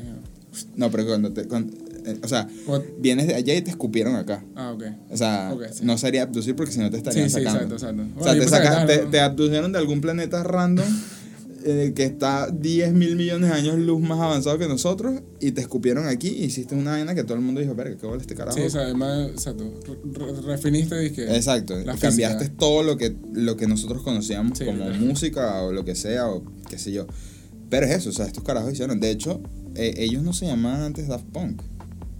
[0.77, 1.45] No, pero cuando te.
[1.45, 1.73] cuando-
[2.05, 2.81] eh, o sea, What?
[2.99, 4.43] vienes de allá y te escupieron acá.
[4.55, 4.83] Ah, ok.
[5.11, 5.83] O sea, sí.
[5.85, 7.75] no sería abducir porque si no te estarían Sí, sí, sacando.
[7.75, 8.19] exacto, exacto.
[8.19, 10.85] O sea, te, que saca- te, te abducieron de algún planeta random
[11.65, 15.61] eh, que está 10 mil millones de años luz más avanzado que nosotros y te
[15.61, 18.35] escupieron aquí y hiciste una vaina que todo el mundo dijo, verga, ¿qué vale este
[18.35, 18.57] carajo?
[18.57, 19.63] Sí, o sea, además, exacto.
[19.85, 21.33] Re- re- refiniste y que.
[21.35, 22.57] Exacto, La cambiaste física.
[22.59, 26.43] todo lo que, lo que nosotros conocíamos Sí, como música o lo que sea, o
[26.69, 27.07] qué sé yo.
[27.69, 28.99] Pero es eso, o sea, estos carajos hicieron.
[28.99, 29.41] De hecho,
[29.75, 31.61] eh, ellos no se llamaban antes Daft Punk.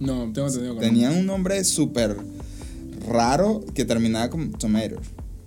[0.00, 0.86] No, tengo entendido que no.
[0.86, 2.16] Tenían un nombre súper
[3.08, 5.00] raro que terminaba con Tomatoes.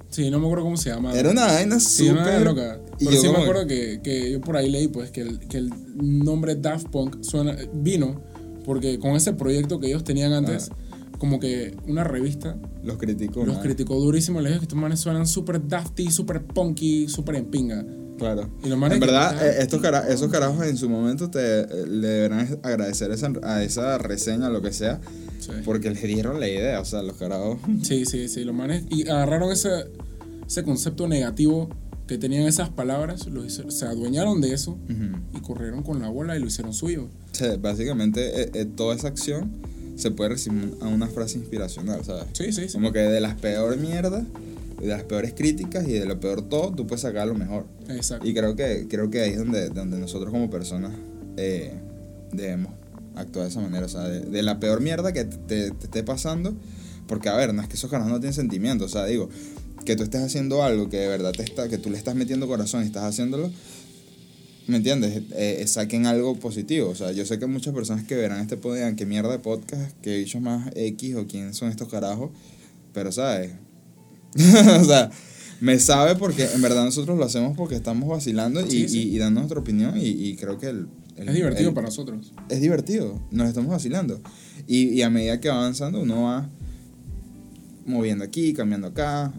[0.10, 1.14] Sí, no me acuerdo cómo se llama.
[1.14, 2.42] Era una vaina Sí, súper.
[2.42, 2.80] loca.
[3.00, 5.40] y Pero yo sí me acuerdo que, que yo por ahí leí pues que el,
[5.40, 8.22] que el nombre Daft Punk suena, vino
[8.66, 10.70] porque con ese proyecto que ellos tenían antes,
[11.20, 13.46] como que una revista Los criticó.
[13.46, 13.64] los man.
[13.64, 14.40] criticó durísimo.
[14.42, 17.86] Les dijo que estos manes suenan súper dafty, súper punky, súper en pinga.
[18.18, 18.50] Claro.
[18.64, 22.60] Y En verdad, eh, estos cara- esos carajos en su momento te eh, le deberán
[22.64, 25.00] agradecer esa, a esa reseña, lo que sea,
[25.40, 25.52] Sí.
[25.64, 26.82] porque les dieron la idea.
[26.82, 27.60] O sea, los carajos.
[27.84, 28.84] Sí, sí, sí, los manes.
[28.90, 29.70] Y agarraron ese,
[30.48, 31.70] ese concepto negativo
[32.08, 35.38] que tenían esas palabras, lo hizo- se adueñaron de eso Ujú.
[35.38, 37.10] y corrieron con la bola y lo hicieron suyo.
[37.34, 39.52] Sí, básicamente eh, eh, toda esa acción
[39.98, 42.26] se puede resumir a una frase inspiracional, ¿sabes?
[42.34, 42.74] Sí, sí, sí.
[42.74, 44.24] Como que de las peores mierdas,
[44.80, 47.66] de las peores críticas y de lo peor todo, tú puedes sacar lo mejor.
[47.90, 48.28] Exacto.
[48.28, 50.94] Y creo que, creo que ahí es donde, donde nosotros como personas
[51.38, 51.74] eh,
[52.32, 52.74] debemos
[53.16, 53.86] actuar de esa manera.
[53.86, 56.56] O sea, de, de la peor mierda que te, te esté pasando,
[57.08, 59.30] porque a ver, no es que esos canales no tienen sentimiento, o sea, digo,
[59.86, 62.48] que tú estés haciendo algo que de verdad te está, que tú le estás metiendo
[62.48, 63.50] corazón y estás haciéndolo,
[64.68, 65.16] ¿me entiendes?
[65.32, 66.90] Eh, eh, saquen algo positivo.
[66.90, 69.98] O sea, yo sé que muchas personas que verán este podcast qué mierda de podcast,
[70.02, 72.32] que bichos más X o quién son estos carajos,
[72.94, 73.54] pero sabes,
[74.82, 75.10] o sea,
[75.62, 79.00] me sabe porque en verdad nosotros lo hacemos porque estamos vacilando y, Sí, sí.
[79.10, 81.88] y- y dando nuestra opinión y, y creo que el, el- es divertido el- para
[81.88, 82.32] nosotros.
[82.50, 84.22] es divertido, nos estamos vacilando.
[84.68, 86.50] Y, y a medida que va avanzando uno va
[87.86, 89.34] moviendo aquí, cambiando acá.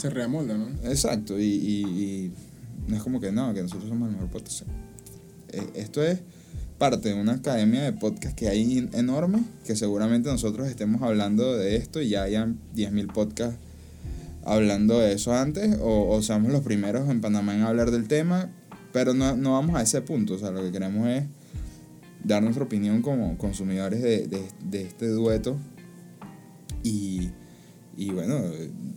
[0.00, 0.68] Se reamolda, ¿no?
[0.84, 2.30] Exacto, y,
[2.86, 4.62] no es como que no, que nosotros somos el mejor podcast.
[5.52, 6.20] Eh, Esto es
[6.78, 11.56] parte de una academia de podcast que hay en- enorme, que seguramente nosotros estemos hablando
[11.56, 13.58] de esto y ya hayan 10.000 podcasts
[14.46, 18.50] hablando de eso antes, o, o seamos los primeros en Panamá en hablar del tema,
[18.92, 21.24] pero no, no vamos a ese punto, o sea, lo que queremos es
[22.24, 25.56] dar nuestra opinión como consumidores de, de- de este dueto
[26.82, 27.30] y,
[27.96, 28.36] y bueno,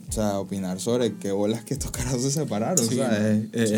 [0.08, 3.44] o sea, opinar sobre qué bolas que estos carajos se separaron, Sí, o sea, es,
[3.52, 3.74] es- sí.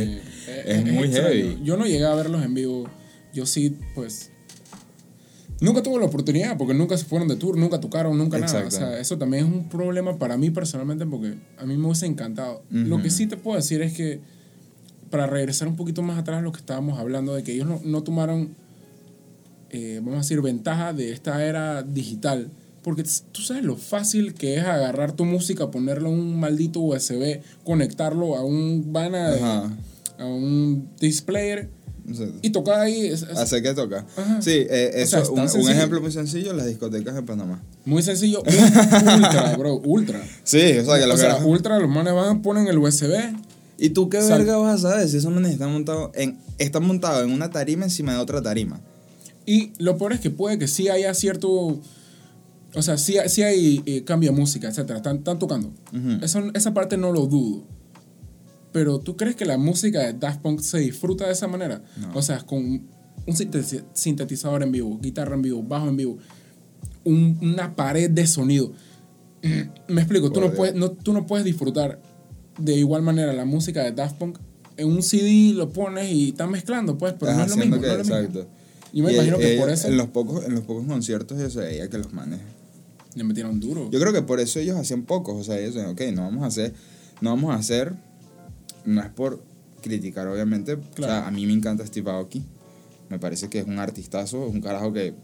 [0.48, 1.28] es- es muy extraño.
[1.28, 1.60] heavy.
[1.64, 2.84] Yo no llegué a verlos en vivo.
[3.32, 4.32] Yo sí, pues.
[5.62, 8.66] Nunca tuve la oportunidad porque nunca se fueron de tour, nunca tocaron, nunca nada.
[8.66, 12.06] O sea, eso también es un problema para mí personalmente porque a mí me hubiese
[12.06, 12.62] encantado.
[12.70, 14.20] Lo que sí te puedo decir es que,
[15.08, 18.02] para regresar un poquito más atrás lo que estábamos hablando, de que ellos no, no
[18.02, 18.56] tomaron,
[19.70, 22.50] eh, vamos a decir, ventaja de esta era digital.
[22.82, 27.40] Porque tú sabes lo fácil que es agarrar tu música, ponerlo en un maldito USB,
[27.62, 29.70] conectarlo a un Ajá.
[30.18, 31.70] a un displayer
[32.11, 33.07] o sea, y tocar ahí.
[33.07, 34.05] Es, es hacer que toca.
[34.16, 34.42] Ajá.
[34.42, 37.62] Sí, eh, O eso, sea, es un, ejemplo muy sencillo, las discotecas de Panamá.
[37.84, 38.42] muy sencillo.
[39.16, 40.22] ultra, bro, ultra.
[40.44, 43.12] Sí, o sea, que lo o que sea, ultra, los manes van, ponen el USB.
[43.78, 46.84] ¿Y tú qué Sal- verga vas a saber si esos manes están montados en, están
[46.84, 48.80] montados en una tarima encima de otra tarima?
[49.44, 51.80] Y lo peor es que puede que sí haya cierto.
[52.74, 54.98] O sea, sí, sí hay eh, cambio de música, etcétera.
[54.98, 55.72] Están, están tocando.
[56.22, 57.64] Eso- esa parte no lo dudo.
[58.72, 61.82] Pero ¿tú crees que la música de Daft Punk se disfruta de esa manera?
[62.00, 62.10] No.
[62.14, 66.18] O sea, con un sinteti- sintetizador en vivo, guitarra en vivo, bajo en vivo,
[67.04, 68.72] un- una pared de sonido.
[69.88, 72.00] Me explico, tú no, puedes, no, tú no puedes disfrutar
[72.58, 74.38] de igual manera la música de Daft Punk.
[74.76, 77.80] En un CD lo pones y estás mezclando, pues, pero Estás no es lo mismo.
[77.82, 78.16] que- no es lo mismo.
[78.16, 78.48] exacto.
[78.94, 81.38] Yo me Y imagino que ellos- por eso En los pocos, en los pocos conciertos
[81.54, 82.40] yo veía que los manes.
[83.14, 83.90] le metieron duro.
[83.90, 85.38] Yo creo que por eso ellos hacían pocos.
[85.38, 86.72] O sea, ellos decían, ok, no vamos a hacer.
[87.20, 87.94] No vamos a hacer.
[88.85, 89.43] No es por
[89.83, 90.74] criticar, obviamente.
[90.74, 91.12] O Claro.
[91.12, 92.43] sea, a mí me encanta Steve Aoki.
[93.09, 95.14] Me parece que es un artistazo, es un carajo que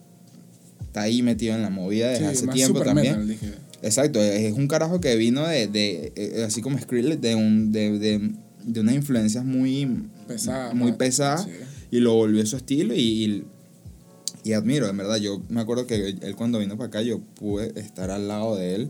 [0.83, 3.13] está ahí metido en la movida desde Sí, hace tiempo también.
[3.13, 3.55] metal, dije.
[3.83, 7.99] Exacto, es un carajo que vino de, de eh, así como Skrillex, de, un, de,
[7.99, 8.33] de,
[8.65, 11.51] de unas influencias muy, Pesada, muy pesadas Sí.
[11.93, 13.45] y lo volvió a su estilo y, y,
[14.45, 17.73] y admiro, en verdad, yo me acuerdo que él cuando vino para acá yo pude
[17.81, 18.89] estar al lado de él.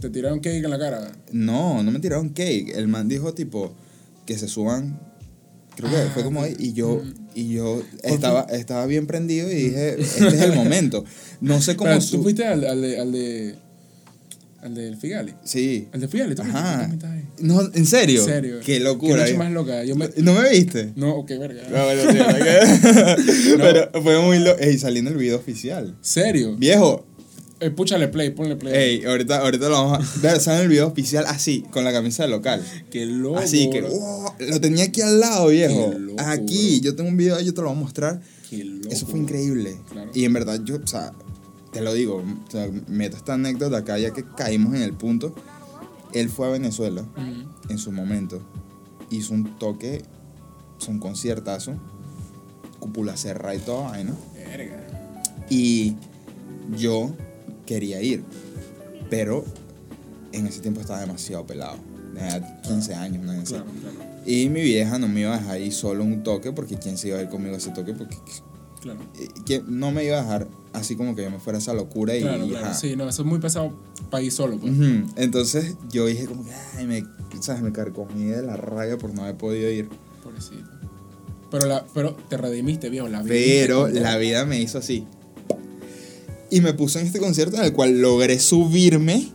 [0.00, 1.12] Te tiraron cake en la cara.
[1.32, 3.72] No, no me tiraron cake, el man dijo tipo
[4.28, 5.00] que se suban,
[5.74, 6.54] Creo que Ah, fue como ahí.
[6.58, 7.00] Y yo,
[7.36, 11.04] y yo estaba, estaba bien prendido y dije, este es el momento.
[11.40, 11.90] No sé cómo...
[11.90, 13.00] Pero, ¿Tú fuiste al, al de.
[13.00, 13.54] Al de.
[14.60, 15.34] Al del Figali?
[15.44, 15.86] Sí.
[15.92, 16.42] Al de Figali, ¿tú?
[16.42, 16.50] Ajá.
[16.50, 17.24] ¿Tú también estás ahí?
[17.38, 18.20] No, ¿en serio?
[18.22, 18.56] En serio.
[18.66, 19.24] Qué locura.
[19.24, 19.84] Qué noche más loca.
[19.84, 20.10] Yo me.
[20.16, 20.92] ¿No me viste?
[20.96, 21.62] No, qué verga.
[21.70, 24.58] No, bueno, sí, ¿verdad que- Pero fue muy loco.
[24.60, 25.96] Ey, saliendo el video oficial.
[26.02, 26.56] ¿Serio?
[26.56, 27.06] Viejo,
[27.60, 28.72] Eh, púchale play, ponle play.
[28.74, 32.22] ey, ahorita, ahorita lo vamos a ver, sale el video oficial así, con la camisa
[32.22, 32.64] del local.
[32.90, 33.38] Qué loco.
[33.38, 35.90] Así que, wow, lo tenía aquí al lado, viejo.
[35.90, 36.84] Qué loco, Aquí, bro.
[36.84, 38.20] yo tengo un video, yo te lo voy a mostrar.
[38.48, 38.88] Qué loco.
[38.90, 39.76] Eso fue increíble.
[39.90, 40.10] Claro.
[40.14, 41.12] Y en verdad, yo, o sea,
[41.72, 45.34] te lo digo, o sea, meto esta anécdota acá ya que caímos en el punto.
[46.12, 47.04] Él fue a Venezuela
[47.68, 48.40] en su momento,
[49.10, 50.02] hizo un toque,
[50.80, 51.74] hizo un conciertazo,
[52.78, 54.14] cúpula cerrada y toda vaina.
[54.34, 54.86] Verga.
[55.50, 55.96] Y
[56.76, 57.14] yo
[57.68, 58.24] quería ir,
[59.10, 59.44] pero
[60.32, 61.76] en ese tiempo estaba demasiado pelado.
[62.14, 63.44] Tenía 15 años, no.
[63.44, 63.96] Claro, claro.
[64.26, 67.08] Y mi vieja no me iba a dejar ir solo un toque, porque quién se
[67.08, 68.16] iba a ir conmigo a ese toque, porque
[68.80, 69.00] Claro.
[69.48, 72.16] eh, no me iba a dejar así como que yo me fuera a esa locura
[72.16, 72.74] y, Claro, claro.
[72.74, 73.72] Sí, no, eso es muy pesado
[74.10, 74.72] para ir solo, pues.
[75.16, 77.04] Entonces yo dije como que, ay, me,
[77.40, 77.62] ¿sabes?
[77.62, 79.88] me carcomí de la rabia por no haber podido ir.
[80.22, 80.68] Pobrecito.
[81.50, 83.08] Pero, la, pero te redimiste, viejo.
[83.08, 85.06] La viviste Pero la vida me hizo así.
[86.50, 89.28] Y me puso en este concierto en el cual logré subirme.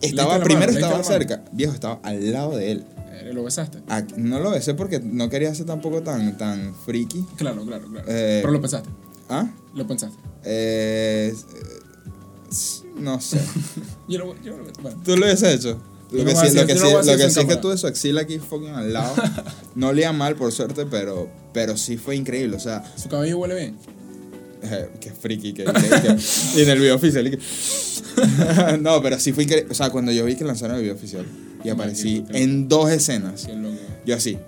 [0.00, 1.44] Estaba, primero estaba cerca.
[1.52, 2.84] Viejo, estaba al lado de él.
[3.12, 3.78] Eh, ¿Lo besaste?
[3.88, 7.24] Ah, No lo besé porque no quería ser tampoco tan, tan friki.
[7.36, 8.06] Claro, claro, claro.
[8.08, 8.88] Eh, pero lo pensaste.
[9.28, 9.50] ¿Ah?
[9.74, 10.16] Lo pensaste.
[10.44, 12.50] Eh, eh,
[12.96, 13.40] no sé.
[14.08, 15.00] Yo lo, yo lo, bueno.
[15.04, 15.80] ¿Tú lo hubiese hecho?
[16.10, 18.38] Lo que sí, lo que sí, lo que sí es que tuve su axila aquí
[18.40, 19.14] fucking al lado.
[19.76, 22.56] No olía mal, por suerte, pero, pero sí fue increíble.
[22.56, 23.76] O sea, Su cabello huele bien.
[25.00, 26.16] qué friki que, que- que-
[26.56, 27.26] Y en el video oficial.
[27.26, 27.38] y que-
[28.80, 29.70] no, pero sí fue increíble.
[29.70, 31.26] O sea, cuando yo vi que lanzaron el video oficial
[31.64, 33.76] y aparecí en dos escenas, Qué loco.
[34.06, 34.38] yo así.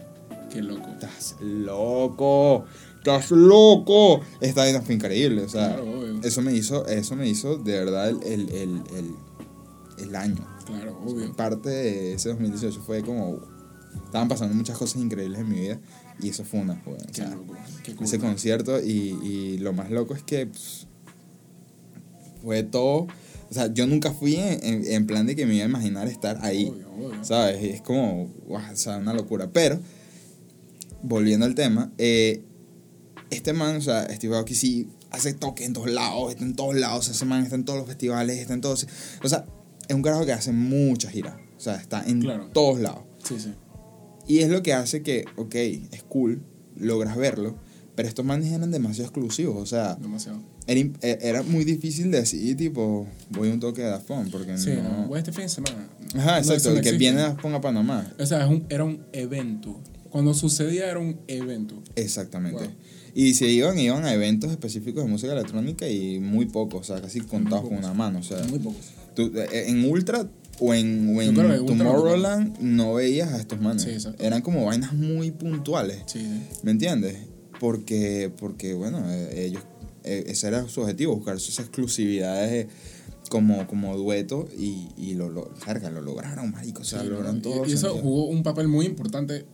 [0.52, 0.88] Qué loco.
[0.92, 2.64] Estás loco.
[2.98, 4.20] Estás loco.
[4.40, 5.42] Esta vaina fue increíble.
[5.42, 9.14] O sea, Claro, eso me hizo, eso me hizo de verdad el, el, el, el,
[10.06, 10.46] el año.
[10.66, 11.32] Claro, obvio.
[11.34, 13.40] parte de ese 2018 fue como
[14.04, 15.80] estaban pasando muchas cosas increíbles en mi vida
[16.20, 17.54] y eso fue una joda, o Qué sea, loco.
[17.82, 18.06] Qué cool.
[18.06, 20.86] ese concierto y, y lo más loco es que pues,
[22.42, 23.06] fue todo
[23.50, 26.08] o sea yo nunca fui en, en- en plan de que me iba a imaginar
[26.08, 27.24] estar ahí Obvio, obvio.
[27.24, 29.78] sabes y es como guau, o sea una locura pero
[31.02, 32.42] volviendo al tema eh,
[33.30, 36.74] este man o sea Steve Aoki sí hace toque en todos lados está en todos
[36.74, 38.86] lados ese man está en todos los festivales está en todos
[39.22, 39.44] o sea
[39.88, 42.48] es un carajo que hace muchas giras o sea está en Claro.
[42.52, 43.52] todos lados Sí, sí.
[44.28, 46.42] Y es lo que hace que, ok, es cool,
[46.78, 47.56] logras verlo,
[47.94, 50.40] pero estos manes eran demasiado exclusivos, o sea, Demasiado.
[50.66, 54.56] era, e- era muy difícil decir, tipo, voy a un toque de Daft Punk, porque
[54.56, 55.06] Sí, no...
[55.08, 55.88] Voy este fin de semana.
[56.14, 58.10] Ajá, No, exacto, no el que viene de Daft Punk a Panamá.
[58.18, 59.78] O sea, es un, era un evento.
[60.10, 61.82] Cuando sucedía era un evento.
[61.96, 62.64] Exactamente.
[62.64, 62.72] Wow.
[63.14, 67.02] Y si iban, iban a eventos específicos de música electrónica y muy pocos, o sea,
[67.02, 68.86] casi contados con una mano, o sea, Muy pocos.
[69.14, 70.26] tú- eh, en Ultra
[70.60, 73.82] o en, o Tomorrowland no veías a estos manes.
[73.82, 74.08] Sí.
[74.18, 76.02] Eran como vainas muy puntuales.
[76.06, 76.58] Sí, sí.
[76.62, 77.16] ¿Me entiendes?
[77.58, 79.62] Porque, porque bueno, eh, ellos,
[80.04, 82.68] eh, ese era su objetivo, buscar sus exclusividades eh,
[83.28, 87.40] como, como dueto y, y lo, lo, carga, lo lograron, marico, o sea, Sí, lograron
[87.40, 87.64] todo.
[87.66, 89.46] Y, eso jugó un papel muy importante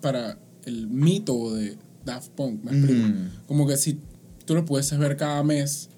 [0.00, 2.62] para el mito de Daft Punk.
[2.64, 3.08] ¿me explico?
[3.08, 3.30] Mm.
[3.46, 4.00] Como que si
[4.44, 5.88] tú lo pudieses ver cada mes,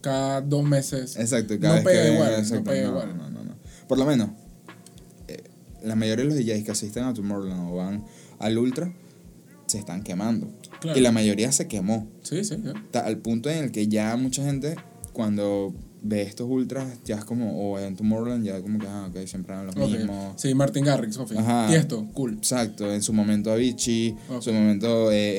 [0.00, 3.16] cada dos meses, Exacto, cada no vez pega que igual, no pega no, igual.
[3.16, 3.35] no.
[3.88, 4.30] Por lo menos,
[5.28, 5.42] eh,
[5.82, 8.04] la mayoría de los DJs que asisten a Tomorrowland o van
[8.38, 8.92] al Ultra
[9.66, 10.48] se están quemando.
[10.80, 10.98] Claro.
[10.98, 12.08] Y la mayoría se quemó.
[12.22, 12.56] Sí, sí,
[12.92, 14.76] al punto en el que ya mucha gente,
[15.12, 19.26] cuando ve estos ultras, ya es como, o en Tomorrowland, ya como que, ah, ok,
[19.26, 19.90] siempre eran los Ok.
[19.90, 20.40] mismos.
[20.40, 21.36] Sí, Martin Garrix, Sofi.
[21.36, 21.68] Ajá.
[21.72, 22.34] Y esto, cool.
[22.34, 24.42] Exacto, en su momento Avicii, en Ok.
[24.42, 25.34] su momento eh,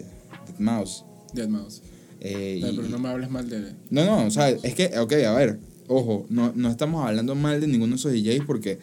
[0.00, 0.04] eh,
[0.46, 1.04] Dead Mouse.
[1.34, 1.82] Dead Mouse.
[2.20, 3.74] eh, y- Pero no me hables mal de.
[3.90, 5.58] no, no, o sea, es que, ok, a ver,
[5.88, 8.78] ojo, no, no estamos hablando mal de ninguno de esos DJs porque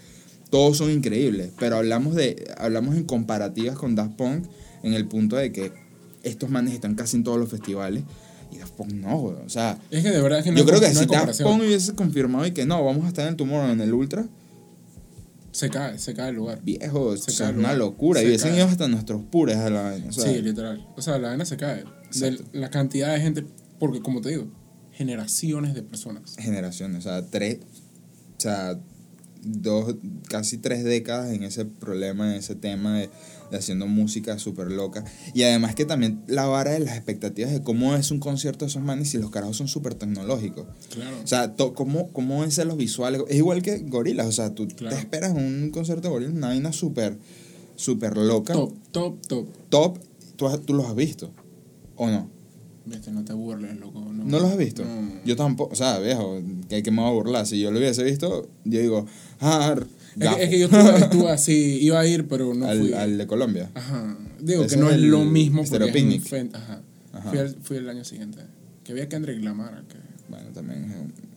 [0.50, 4.46] todos son increíbles, pero hablamos de hablamos en comparativas con Daft Punk
[4.84, 5.72] en el punto de que
[6.24, 8.04] estos manes están casi en todos los festivales
[8.52, 10.66] y Daft Punk no, güey, o sea, Es que de verdad es que no yo
[10.66, 11.42] creo que no si Daft.
[11.42, 14.26] Punk hubiese confirmado y que no, vamos a estar en el Tomorrow en el Ultra,
[15.52, 16.62] Se cae, se cae el lugar.
[16.64, 19.70] viejo, o Se sea, cae es una locura, y hubiesen ido hasta nuestros pures a
[19.70, 20.88] la vaina, o sea, sí, literal.
[20.96, 21.84] O sea, la vaina se cae.
[22.16, 23.46] De la cantidad de gente,
[23.80, 24.48] porque como te digo,
[25.00, 26.36] generaciones de personas.
[26.38, 27.60] generaciones, o sea, tres,
[28.38, 28.78] o sea,
[29.42, 29.96] dos,
[30.28, 33.10] casi tres décadas en ese problema, en ese tema de,
[33.50, 35.06] de haciendo música súper loca.
[35.34, 38.70] Y además que también la vara de las expectativas de cómo es un concierto de
[38.72, 40.66] esos manes y los carajos son súper tecnológicos.
[40.94, 41.16] Claro.
[41.24, 43.22] O sea, to- cómo, cómo es los visuales.
[43.30, 44.94] Es igual que Gorilas, o sea, tú Claro.
[44.94, 47.18] te esperas un concierto de Gorilas, una vaina súper
[47.78, 48.52] súper loca.
[48.52, 49.48] Top, top, top.
[49.70, 50.00] Top,
[50.36, 51.32] ¿tú, tú los has visto?
[51.96, 52.30] ¿O no?
[52.90, 54.00] Viste, no te burles, loco.
[54.02, 54.84] No, ¿No los has visto?
[54.84, 55.12] No.
[55.26, 57.46] Yo tampoco, o sea, viejo, que, que me voy a burlar.
[57.48, 59.06] Si yo lo hubiese visto, yo digo,
[59.42, 59.76] ah,
[60.20, 62.94] Es que, es que yo estuve, estuve así, iba a ir, pero no al, fui.
[62.94, 63.70] al de Colombia.
[63.76, 64.18] Ajá.
[64.40, 66.82] Digo Ese que no es el lo mismo porque es un Ajá.
[67.14, 67.30] Ajá.
[67.30, 68.40] Fui, al- fui el año siguiente.
[68.84, 69.84] Que había Kendrick Lamar.
[69.88, 69.98] Que,
[70.30, 70.84] Bueno, también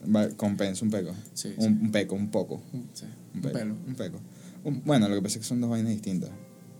[0.05, 1.11] un- va- compensa un peco.
[1.33, 1.79] Sí, un, sí.
[1.83, 2.61] un peco, un poco.
[2.73, 3.75] un, sí, Un, un peco, pelo.
[3.87, 4.19] Un peco.
[4.63, 6.29] Un- bueno, lo que pasa es que son dos vainas distintas.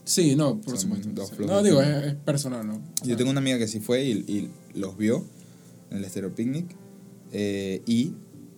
[0.06, 1.46] Sí, no, por Son supuesto.
[1.46, 2.82] No, digo, es, es personal, ¿no?
[3.06, 5.24] Yo tengo una amiga que sí fue y, y los vio
[5.92, 6.76] en el Stereo Picnic
[7.32, 8.14] eh, y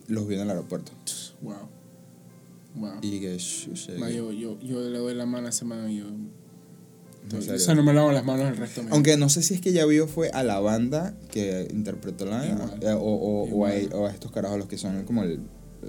[0.08, 0.92] los vio en el aeropuerto.
[1.42, 1.54] Wow.
[2.76, 2.90] Wow.
[3.02, 6.06] Y que, yo, yo, yo le doy la mano a ese man y yo.
[7.36, 8.82] o sea, no me lavo las manos el resto.
[8.82, 8.90] de.
[8.90, 12.46] Aunque no sé si es que ya vio fue a la banda que interpretó la
[12.46, 12.78] Igual.
[12.82, 13.90] eh, o, o, o a, Igual.
[14.02, 15.40] o a estos carajos los que son como el-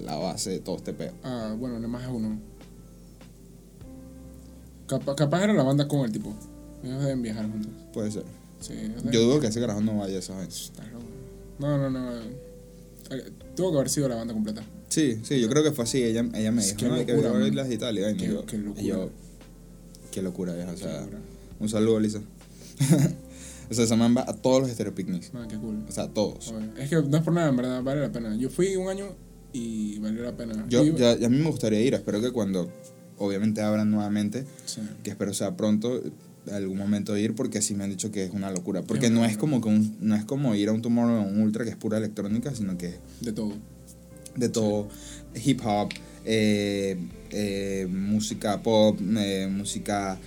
[0.03, 1.11] la base de todo este peo.
[1.23, 2.39] Ah, bueno, nada más es uno.
[4.88, 6.34] Capa- capaz era la banda con el tipo.
[6.84, 7.71] Ellos deben viajar juntos.
[7.93, 8.23] Puede ser.
[8.60, 8.74] Sí,
[9.12, 11.05] Yo dudo que ese carajo no vaya a loco.
[11.60, 12.12] No, no, no.
[13.55, 14.64] Tuvo que haber sido la banda completa.
[14.89, 16.03] Sí, sí, yo creo que fue así.
[16.03, 17.97] Ella, ella me dijo, que "No, hay que locura, ver las y tal.
[17.97, 18.18] Y, vaina".
[18.20, 18.82] Qué- yo, qué locura.
[18.84, 19.10] yo,
[20.12, 20.72] qué locura, vieja.
[20.72, 21.20] O sea, Locura.
[21.60, 22.22] un saludo, Lisa.
[23.70, 25.34] o sea, esa man va a todos los estereopicnics.
[25.34, 25.84] Man, qué cool.
[25.88, 26.49] O sea, a todos.
[26.51, 28.36] Oye, Es que no es por nada, en verdad, vale la pena.
[28.38, 29.08] Yo fui un año
[29.53, 30.66] y valió la pena.
[30.70, 31.93] Yo, Y- ya, ya a mí me gustaría ir.
[31.93, 32.70] Espero que cuando,
[33.18, 34.82] obviamente, abran nuevamente, Sí.
[35.03, 36.01] que espero sea pronto,
[36.52, 38.82] algún momento ir, porque sí me han dicho que es una locura.
[38.82, 41.41] Porque no es como que un- no es como ir a un Tomorrow o un
[41.41, 43.54] Ultra, que es pura electrónica, sino que De todo.
[44.36, 44.88] de todo,
[45.43, 45.89] hip hop,
[46.26, 46.98] eh,
[47.32, 50.18] eh, música pop, eh, música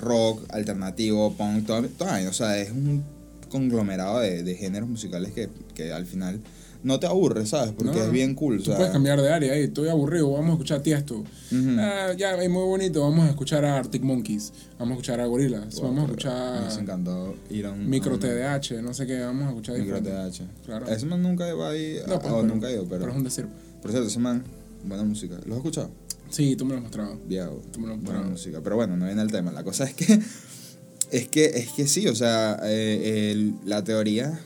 [0.00, 3.02] rock, alternativo, punk, todo, todo, o sea, es un
[3.50, 6.40] conglomerado de, de géneros musicales que, que al final
[6.82, 7.72] no te aburre, ¿sabes?
[7.72, 9.54] Porque No, es bien cool, Tú puedes cambiar de área.
[9.54, 11.16] Ey, estoy aburrido, vamos a escuchar Tiesto.
[11.16, 11.76] Ujú.
[11.78, 13.00] Ah, ya, es muy bonito.
[13.02, 14.52] Vamos a escuchar a Arctic Monkeys.
[14.78, 15.74] Vamos a escuchar a Gorillaz.
[15.76, 17.88] Wow, vamos a escuchar Me encantó ir a un...
[17.88, 18.82] Micro TDH.
[18.82, 19.20] No sé qué.
[19.20, 20.30] Vamos a escuchar Micro diferente.
[20.42, 20.64] TH.
[20.66, 20.88] Claro.
[20.88, 23.00] Ese man nunca va a ir, No, pues, o pero- nunca ido, pero...
[23.00, 23.46] Pero es un decir.
[23.80, 24.42] Por cierto, ese man,
[24.84, 25.36] buena música.
[25.46, 25.90] ¿Lo has escuchado?
[26.30, 27.18] Sí, tú me lo has mostrado.
[27.26, 28.60] Viejo, Tú me lo has buena música.
[28.62, 29.52] Pero bueno, no viene el tema.
[29.52, 30.18] La cosa es que,
[31.10, 34.40] es que, es que sí, o sea, eh, el- la teoría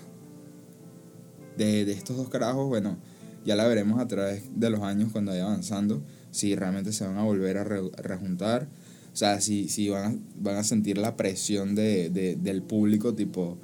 [1.57, 2.99] de, de estos dos carajos, bueno,
[3.45, 7.17] ya la veremos a través de los años cuando vaya avanzando, si realmente se van
[7.17, 8.69] a volver a re- rejuntar,
[9.13, 13.15] o sea, si, si van, a, van a sentir la presión de, de- del público,
[13.15, 13.57] tipo,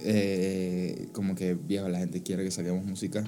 [0.00, 3.24] eh, como que, viejo, la gente quiere que saquemos música.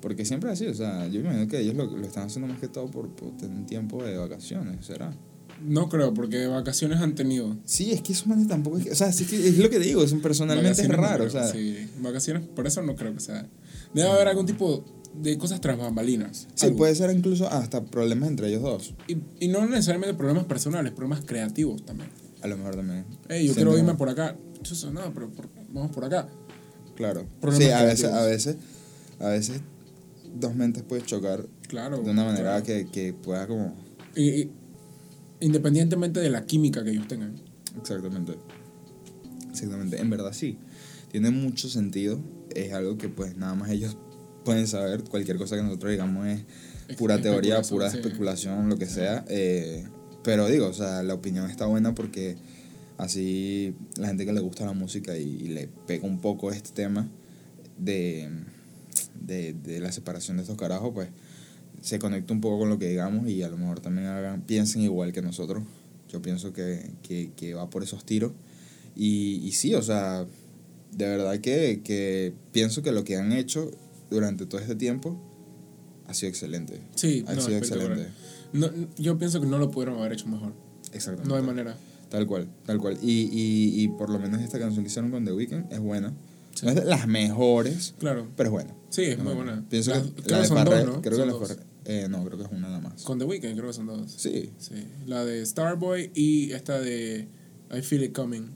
[0.00, 2.66] Porque siempre así, o sea, yo imagino que ellos lo, lo están haciendo más que
[2.68, 5.14] todo por, por tener tiempo de vacaciones, ¿será?
[5.64, 7.56] No creo, porque vacaciones han tenido.
[7.64, 9.78] Sí, es que eso man, tampoco es que, o sea, sí que es lo que
[9.78, 12.96] digo, es, personalmente es Vacaciones no raro, o creo, sea, Sí, vacaciones, por eso no
[12.96, 13.46] creo que sea.
[13.94, 14.84] Debe haber algún tipo
[15.14, 16.48] de cosas tras bambalinas.
[16.54, 16.78] sí, algo.
[16.78, 21.24] puede ser incluso hasta problemas entre ellos dos, Y, y no necesariamente problemas personales, problemas
[21.24, 22.08] creativos también.
[22.42, 23.04] a lo mejor también.
[23.28, 24.36] Hey, yo quiero irme por acá.
[24.62, 26.28] Chuzo, no, pero por- vamos por acá.
[26.96, 28.56] Claro, Problemas sí, a veces, a veces,
[29.20, 29.60] a veces
[30.34, 31.98] dos mentes pueden chocar Claro.
[32.02, 32.64] de una manera claro.
[32.64, 33.74] que, que pueda como,
[34.16, 34.50] Y- y
[35.42, 37.34] independientemente de la química que ellos tengan.
[37.78, 38.36] exactamente,
[39.50, 40.58] exactamente, en verdad sí,
[41.10, 42.20] tiene mucho sentido,
[42.54, 43.96] es algo que pues nada más ellos
[44.44, 46.44] pueden saber, cualquier cosa que nosotros digamos es
[46.96, 47.98] pura teoría, pura sí.
[47.98, 49.24] especulación, lo que sea.
[49.28, 49.86] eh,
[50.24, 52.36] pero digo, o sea, la opinión está buena porque
[52.96, 56.70] así la gente que le gusta la música y, y le pega un poco este
[56.70, 57.08] tema
[57.78, 58.30] de,
[59.20, 61.08] de, de la separación de estos carajos, pues
[61.82, 64.80] se conecta un poco con lo que digamos y a lo mejor también hagan, piensen
[64.82, 65.62] igual que nosotros.
[66.08, 68.32] Yo pienso que, que, que va por esos tiros.
[68.96, 70.26] Y, y sí, o sea,
[70.92, 73.70] de verdad que, que pienso que lo que han hecho
[74.10, 75.18] durante todo este tiempo
[76.06, 76.80] ha sido excelente.
[76.94, 78.08] Sí, Ha no, sido excelente.
[78.52, 78.68] No,
[78.98, 80.52] yo pienso que no lo pudieron haber hecho mejor.
[80.92, 81.28] Exactamente.
[81.28, 81.76] No hay manera.
[82.10, 82.98] Tal cual, tal cual.
[83.00, 86.12] Y, y, y por lo menos esta canción que hicieron con The Weeknd es buena.
[86.54, 86.66] Sí.
[86.66, 88.28] No es de las mejores, Claro.
[88.36, 88.74] pero es buena.
[88.90, 89.64] Sí, es Es muy buena.
[89.70, 91.00] Pienso Las- que la de son Farrell, dos, ¿no?
[91.02, 91.50] creo Son que la dos.
[91.50, 93.02] Farrell- eh, no, creo que es una nada más.
[93.02, 94.12] Con The Weeknd creo que son dos.
[94.16, 94.50] Sí.
[94.58, 94.74] Sí.
[95.06, 97.28] La de Starboy y esta de
[97.74, 98.50] I Feel It Coming.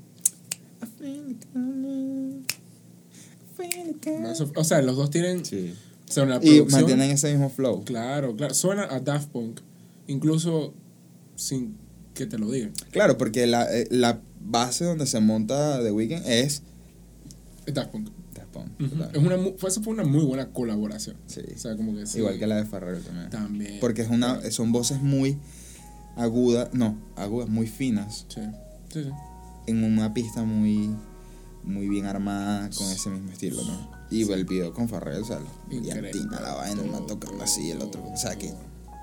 [4.21, 5.45] No, eso- o sea, los dos tienen.
[5.45, 5.75] Sí.
[6.09, 7.85] O sea, la Y mantienen ese mismo flow.
[7.85, 8.55] Claro, claro.
[8.55, 9.61] Suena a Daft Punk.
[10.07, 10.73] Incluso
[11.35, 11.77] sin
[12.15, 12.73] que te lo digan.
[12.93, 16.63] Claro, porque la, eh, la base donde se monta The Weeknd Es
[17.67, 18.09] Daft Punk.
[18.79, 21.17] Es una, fue, eso fue una muy buena colaboración.
[21.27, 21.43] Sí.
[21.55, 22.19] O sea, como que sí.
[22.19, 23.31] Igual que la de Farrell también.
[23.31, 23.81] También.
[23.81, 25.39] Porque es una, son voces muy
[26.17, 28.41] agudas, no, agudas, muy finas, Sí.
[28.93, 29.11] Sí, sí.
[29.67, 30.91] en una pista muy,
[31.63, 33.91] muy bien armada con ese mismo estilo, ¿no?
[34.11, 38.17] Y el video con Farrell, o sea, la vaina, Todo, tocando así, el otro, o
[38.17, 38.55] sea, que,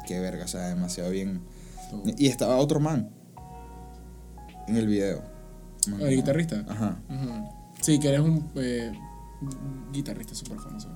[0.07, 1.41] qué verga, o sea, demasiado bien.
[1.91, 2.03] Todo.
[2.17, 3.09] Y estaba otro man,
[4.67, 5.21] en el video.
[5.99, 6.65] ¿El guitarrista?
[6.67, 7.01] Ajá.
[7.81, 8.93] Sí, que eres un eh,
[9.91, 10.89] guitarrista súper famoso.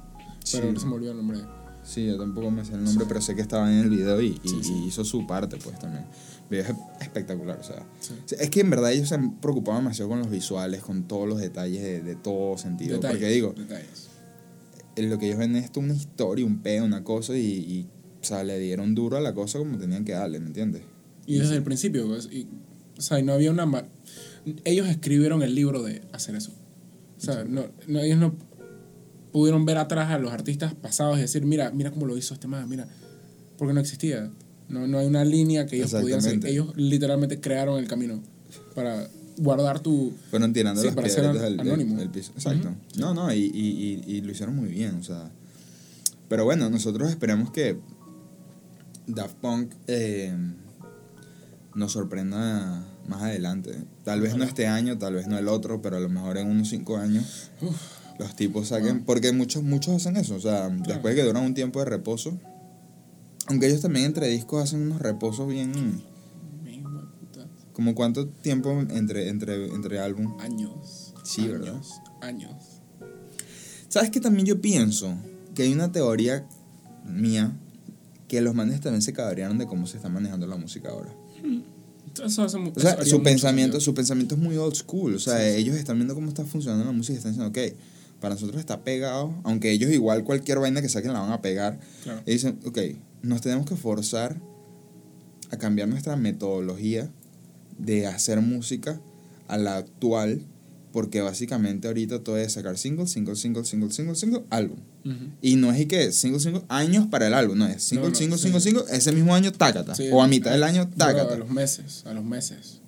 [0.51, 0.73] Pero Sí.
[0.73, 1.39] no se me olvidó el nombre.
[1.83, 4.39] Sí, yo tampoco me sé el nombre, pero sé que estaba en el video y,
[4.43, 4.73] y- Sí, sí.
[4.73, 6.05] y hizo su parte, pues también.
[6.43, 6.63] El video
[6.99, 7.85] es espectacular, o sea.
[8.01, 8.13] Sí.
[8.25, 11.27] Sí, Es que en verdad ellos se han preocupado demasiado con los visuales, con todos
[11.29, 12.95] los detalles de, de todo sentido.
[12.95, 14.07] Detalles, Porque digo, detalles.
[14.97, 17.87] en lo que ellos ven es esto una historia, un pedo, una cosa, y, y,
[18.21, 20.81] o sea, le dieron duro a la cosa como tenían que darle, ¿me entiendes?
[21.25, 22.47] Y desde el principio, pues, y-
[22.97, 23.65] o sea, y no había una...
[24.65, 26.51] Ellos escribieron el libro de hacer eso.
[27.17, 28.35] O sea, no, no- ellos no
[29.31, 32.47] pudieron ver atrás a los artistas pasados y decir, mira, mira cómo lo hizo este
[32.47, 32.87] man, mira,
[33.57, 34.31] porque no existía.
[34.69, 36.15] No, no hay una línea que ellos pudieran.
[36.17, 36.49] Exactamente.
[36.49, 38.21] Ellos literalmente crearon el camino
[38.75, 39.07] para
[39.37, 40.13] guardar tu...
[40.29, 42.31] Fueron tirando Sí, las para ser piedritas del, del- del piso.
[42.35, 42.69] Exacto.
[42.69, 42.99] Ujú, sí.
[42.99, 45.31] No, no, y, y, y, y lo hicieron muy bien, o sea.
[46.27, 47.77] Pero bueno, nosotros esperemos que
[49.07, 50.35] Daft Punk eh,
[51.75, 53.75] nos sorprenda más adelante.
[54.03, 56.49] Tal vez no este año, tal vez no el otro, pero a lo mejor en
[56.49, 57.75] unos cinco años Uf,
[58.19, 59.03] los tipos saquen.
[59.03, 62.37] Porque muchos, muchos hacen eso, o sea, después de que duran un tiempo de reposo.
[63.47, 66.03] Aunque ellos también entre discos hacen unos reposos bien.
[67.73, 70.35] como cuánto tiempo entre, entre, entre álbum.
[70.39, 71.13] Años.
[71.23, 71.81] Sí, años, ¿verdad?
[72.21, 72.81] Años.
[73.87, 75.15] ¿Sabes que también yo pienso
[75.55, 76.45] que hay una teoría
[77.05, 77.57] mía
[78.27, 81.13] que los manes también se cabrearon de cómo se está manejando la música ahora?
[82.25, 85.15] Eso hace mu- O sea, eso haría su pensamiento, su pensamiento es muy old school.
[85.15, 85.59] O sea, Sí, sí.
[85.61, 87.73] ellos están viendo cómo está funcionando la música y están diciendo, ok,
[88.19, 91.79] para nosotros está pegado, aunque ellos igual cualquier vaina que saquen la van a pegar.
[92.03, 92.21] Claro.
[92.25, 92.79] Y dicen, ok,
[93.21, 94.39] nos tenemos que forzar
[95.51, 97.09] a cambiar nuestra metodología
[97.77, 98.99] de hacer música
[99.47, 100.41] a la actual,
[100.91, 104.77] porque básicamente ahorita todo es sacar single, single, single, single, single, single, álbum.
[105.05, 105.15] Ujú.
[105.41, 108.09] Y no es y que single, single, años para el álbum, no es single, No,
[108.11, 108.43] no, single, sí.
[108.43, 109.93] single, single, ese mismo año, tácata.
[109.95, 111.33] Sí, o a mitad del año, bro, tácata.
[111.33, 112.81] a los meses, a los meses.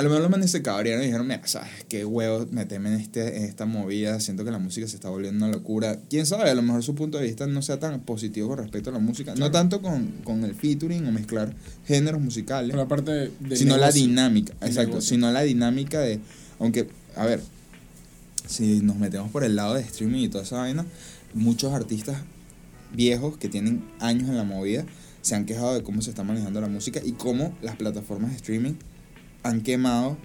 [0.00, 3.00] A lo mejor los manes se cabrearon y dijeron, mira, sabes, qué huevo meterme en,
[3.00, 5.98] este, en esta movida, siento que la música se está volviendo una locura.
[6.08, 8.90] Quién sabe, a lo mejor su punto de vista no sea tan positivo con respecto
[8.90, 9.32] a la música.
[9.32, 9.50] No Claro.
[9.50, 11.52] tanto con, con el featuring o mezclar
[11.84, 13.10] géneros musicales, Pero aparte
[13.40, 15.16] de, sino la negocio, dinámica, el exacto, negocio.
[15.16, 16.20] sino la dinámica de,
[16.60, 16.88] aunque,
[17.18, 17.42] a ver,
[18.46, 20.86] si nos metemos por el lado de streaming y toda esa vaina,
[21.34, 22.16] muchos artistas
[22.94, 24.86] viejos que tienen años en la movida
[25.20, 28.36] se han quejado de cómo se está manejando la música y cómo las plataformas de
[28.36, 28.74] streaming
[29.42, 30.16] han quemado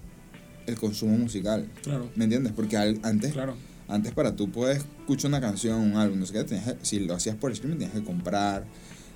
[0.65, 1.67] el consumo musical.
[1.83, 2.53] Claro, ¿Me entiendes?
[2.55, 3.55] Porque al- antes, claro.
[3.89, 7.15] antes para tú poder escuchar una canción, un álbum, no sé qué, tenías si lo
[7.15, 8.63] hacías por streaming tenías que comprar,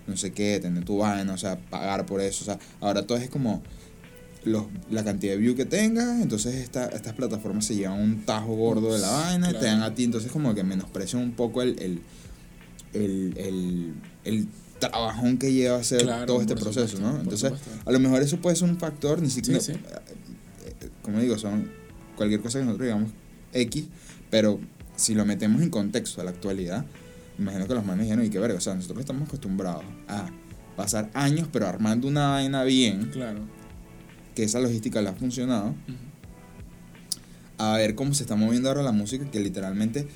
[0.07, 2.43] no sé qué, tener tu vaina, o sea, pagar por eso.
[2.43, 3.63] O sea, ahora todo es como
[4.47, 8.55] los, la cantidad de view que tengas, entonces esta, estas plataformas se llevan un tajo
[8.55, 9.77] gordo de la vaina y te Claro.
[9.79, 12.01] dan a ti, entonces como que menosprecian un poco el, el,
[12.93, 13.93] el, el,
[14.23, 14.47] el
[14.79, 17.19] trabajón que lleva hacer Claro, todo este proceso, supuesto, ¿no?
[17.21, 17.69] Entonces, supuesto.
[17.89, 19.79] a lo mejor eso puede ser un factor, ni siquiera, Sí, sí.
[19.79, 21.69] eh, como digo, son
[22.15, 23.11] cualquier cosa que nosotros digamos
[23.53, 23.85] X,
[24.29, 24.59] pero
[24.95, 26.85] si lo metemos en contexto a la actualidad,
[27.39, 30.29] imagino que los manes dijeron, y qué verga, o sea, nosotros estamos acostumbrados a
[30.75, 33.41] pasar años, pero armando una vaina bien, Claro.
[34.38, 35.73] Que esa logística le ha funcionado,
[37.57, 40.07] a ver cómo se está moviendo ahora la música, que literalmente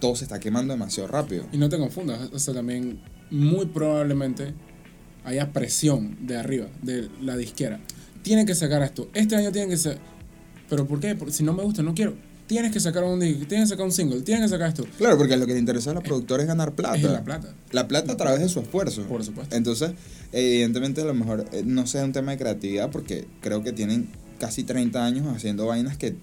[0.00, 1.46] todo se está quemando demasiado rápido.
[1.52, 3.00] Y no te confundas, o sea, también
[3.30, 4.54] muy probablemente
[5.22, 7.78] haya presión de arriba, de la disquera.
[8.22, 9.08] Tienen que sacar esto.
[9.14, 9.98] Este año tienen que ser.
[10.68, 11.14] ¿Pero por qué?
[11.14, 12.16] Porque si no me gusta, no quiero.
[12.50, 14.84] Tienes que sacar un disco, tienes que sacar un single, tienes que sacar esto.
[14.98, 16.96] Claro, porque lo que le interesa a los productores es ganar plata.
[16.96, 19.02] Es la plata, La plata a través de su esfuerzo.
[19.04, 19.54] por supuesto.
[19.54, 19.92] Entonces,
[20.32, 24.08] evidentemente a lo mejor eh, no sea un tema de creatividad porque creo que tienen
[24.40, 26.16] casi 30 años haciendo vainas que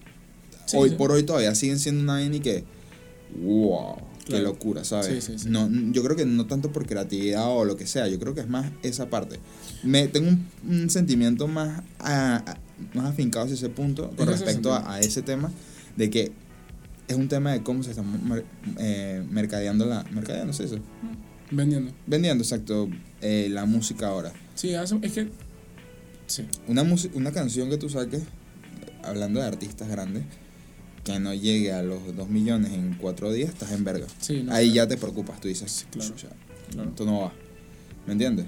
[0.66, 0.96] Sí, hoy sí.
[0.96, 2.64] por hoy todavía siguen siendo una vaina y que
[3.42, 4.44] wow, qué Claro.
[4.44, 5.24] locura, ¿sabes?
[5.24, 5.48] Sí, sí, sí.
[5.48, 8.40] No, yo creo que no tanto por creatividad o lo que sea, yo creo que
[8.42, 9.38] es más esa parte.
[9.82, 12.56] Me tengo un, un sentimiento más a- a-
[12.94, 15.50] más afincado hacia ese punto con respecto a ese tema
[15.98, 16.32] de que
[17.08, 18.44] es un tema de cómo se está mer-
[18.78, 20.78] eh, mercadeando la mercadeando, ¿sí eso?
[21.50, 21.92] Vendiendo.
[22.06, 22.88] Vendiendo, exacto,
[23.20, 24.32] eh, la música ahora.
[24.54, 25.28] Sí, es que.
[26.26, 26.46] Sí.
[26.66, 26.84] Una,
[27.14, 28.22] una canción que tú saques,
[29.02, 30.24] hablando de artistas grandes,
[31.04, 34.06] que no llegue a los 2 millones en 4 días, estás en verga.
[34.20, 34.74] Sí, no, Ahí claro.
[34.74, 36.28] ya te preocupas, tú dices, claro, "Chucha,
[36.70, 36.90] claro.
[36.90, 37.32] esto no va.
[38.06, 38.44] ¿Me entiendes?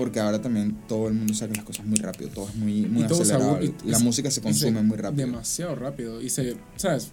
[0.00, 3.02] Porque ahora también todo el mundo saca las cosas muy rápido, todo es muy, muy
[3.02, 3.62] Y acelerado.
[3.62, 5.26] y- la y- música se consume muy rápido.
[5.26, 6.22] Demasiado rápido.
[6.22, 6.56] Y se.
[6.76, 7.10] ¿Sabes?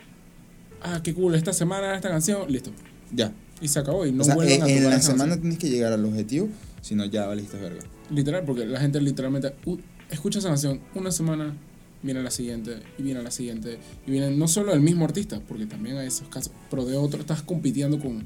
[0.81, 2.71] Ah, qué cool, esta semana esta canción, listo.
[3.13, 3.33] Ya.
[3.61, 4.05] Y se acabó.
[4.05, 5.41] Y no o sea, vuelven en, a en tocar la esa semana canción.
[5.41, 6.47] tienes que llegar al objetivo,
[6.81, 7.81] si no ya valiste verga.
[8.09, 9.77] Literal, porque la gente literalmente uh,
[10.09, 11.57] escucha esa canción una semana,
[12.03, 15.65] viene la siguiente, y viene la siguiente, y viene no solo el mismo artista, porque
[15.65, 18.23] también hay esos casos, pero de otro estás compitiendo con...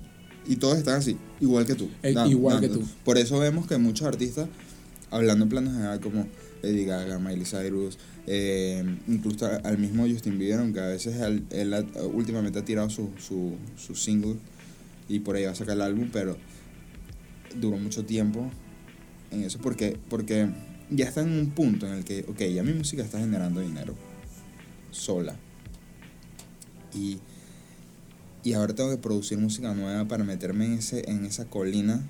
[0.47, 1.89] Y todos están así, igual que tú.
[2.03, 2.87] Eh, igual que tú.
[3.05, 4.47] Por eso vemos que muchos artistas
[5.11, 6.27] hablando en plano general como
[6.63, 11.73] Lady Gaga, Miley Cyrus, eh, incluso al mismo Justin Bieber, aunque a veces él, él
[11.73, 14.35] ha- últimamente ha tirado su, su, su single
[15.09, 16.37] y por ahí va a sacar el álbum, pero
[17.59, 18.49] duró mucho tiempo
[19.31, 20.49] en eso porque, porque
[20.89, 23.95] ya está en un punto en el que, ok, ya mi música está generando dinero
[24.91, 25.35] sola.
[26.93, 27.19] Y,
[28.43, 32.01] y ahora tengo que producir música nueva para meterme en, ese, en esa colina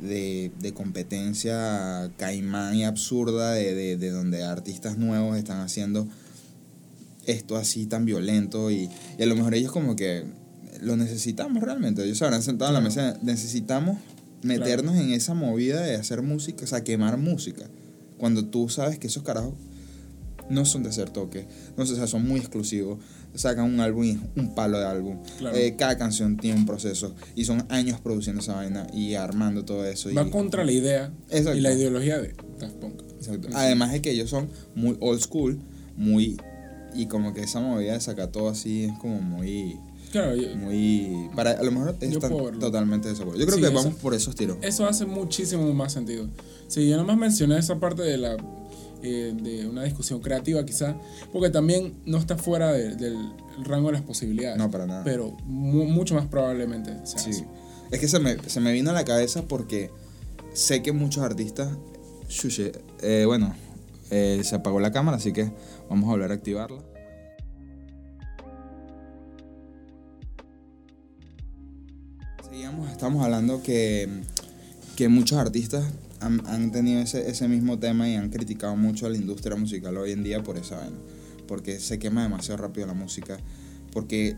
[0.00, 6.08] de, de competencia caimán y absurda de, de, de donde artistas nuevos están haciendo
[7.26, 8.88] esto así tan violento y,
[9.18, 10.24] y a lo mejor ellos como que
[10.80, 12.04] lo necesitamos realmente.
[12.04, 13.98] Ellos se habrán sentado en la mesa, necesitamos
[14.42, 17.68] meternos en esa movida de hacer música, o sea, quemar música.
[18.18, 19.54] Cuando tú sabes que esos carajos
[20.50, 21.46] no son de hacer toque,
[21.76, 22.98] no sé, o sea, son muy exclusivos.
[23.34, 25.18] Sacan un álbum y es un palo de álbum.
[25.38, 25.56] Claro.
[25.56, 29.84] Eh, cada canción tiene un proceso y son años produciendo esa vaina y armando todo
[29.86, 30.10] eso.
[30.10, 31.56] y- Va contra la idea Exacto.
[31.56, 33.00] y la ideología de Daft Punk.
[33.16, 33.48] Exacto.
[33.54, 35.58] Además de que ellos son muy old school,
[35.96, 36.36] muy.
[36.94, 39.76] Y como que esa movida de sacar todo así es como muy.
[40.10, 41.30] Claro, yo- Muy.
[41.34, 42.12] Para, a lo mejor están
[42.60, 43.40] totalmente de desacuerdo.
[43.40, 44.58] Yo creo Sí, que eso- vamos por esos tiros.
[44.60, 46.28] eso hace muchísimo más sentido.
[46.68, 48.36] Sí, yo nomás mencioné esa parte de la
[49.02, 50.96] eh, de una discusión creativa quizá,
[51.32, 53.16] porque también no está fuera de- del
[53.64, 54.56] rango de las posibilidades.
[54.58, 55.04] No, para nada.
[55.04, 57.30] Pero mu- mucho más probablemente sea Sí.
[57.30, 57.44] así.
[57.90, 59.90] Es que se me, se me vino a la cabeza porque
[60.54, 61.68] sé que muchos artistas.
[63.02, 63.54] Eh, bueno,
[64.10, 65.50] eh, se apagó la cámara, así que
[65.90, 66.82] vamos a volver a activarla.
[72.48, 74.08] Seguíamos, estamos hablando que,
[74.96, 75.84] que muchos artistas
[76.22, 79.96] han, han tenido ese, ese mismo tema y han criticado mucho a la industria musical
[79.96, 80.96] hoy en día por esa vaina.
[81.46, 83.38] Porque se quema demasiado rápido la música.
[83.92, 84.36] Porque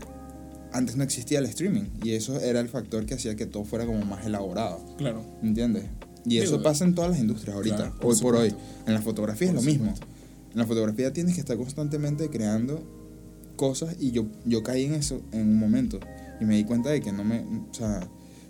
[0.73, 3.85] antes no existía el streaming y eso era el factor que hacía que todo fuera
[3.85, 4.83] como más elaborado.
[4.97, 5.23] Claro.
[5.41, 5.85] ¿Entiendes?
[6.25, 8.49] Y eso Digo, pasa en todas las industrias ahorita, claro, por hoy por hoy.
[8.49, 8.83] supuesto.
[8.87, 9.85] En la fotografía Por es lo mismo.
[9.95, 10.07] supuesto.
[10.53, 12.81] En la fotografía tienes que estar constantemente creando
[13.55, 15.99] cosas y yo, yo caí en eso en un momento
[16.41, 18.07] y me di cuenta de que no me, o sea,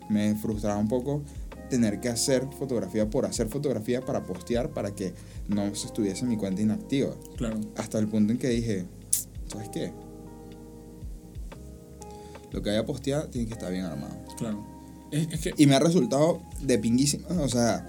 [0.09, 1.21] me frustraba un poco
[1.69, 5.13] tener que hacer fotografía por hacer fotografía para postear para que
[5.47, 7.13] no se estuviese mi cuenta inactiva.
[7.37, 7.59] Claro.
[7.77, 8.85] Hasta el punto en que dije,
[9.47, 9.91] ¿sabes qué?
[12.51, 14.15] Lo que haya posteado tiene que estar bien armado.
[14.37, 14.65] Claro.
[15.11, 17.27] Es, es que Y me ha resultado de pinguísima.
[17.41, 17.85] O sea,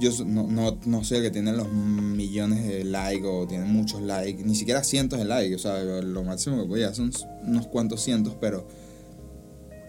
[0.00, 4.00] yo no, no, no soy el que tiene los millones de likes o tiene muchos
[4.02, 5.54] likes, ni siquiera cientos de likes.
[5.54, 7.12] O sea, lo, máximo que voy a son
[7.42, 8.66] unos cuantos cientos, pero,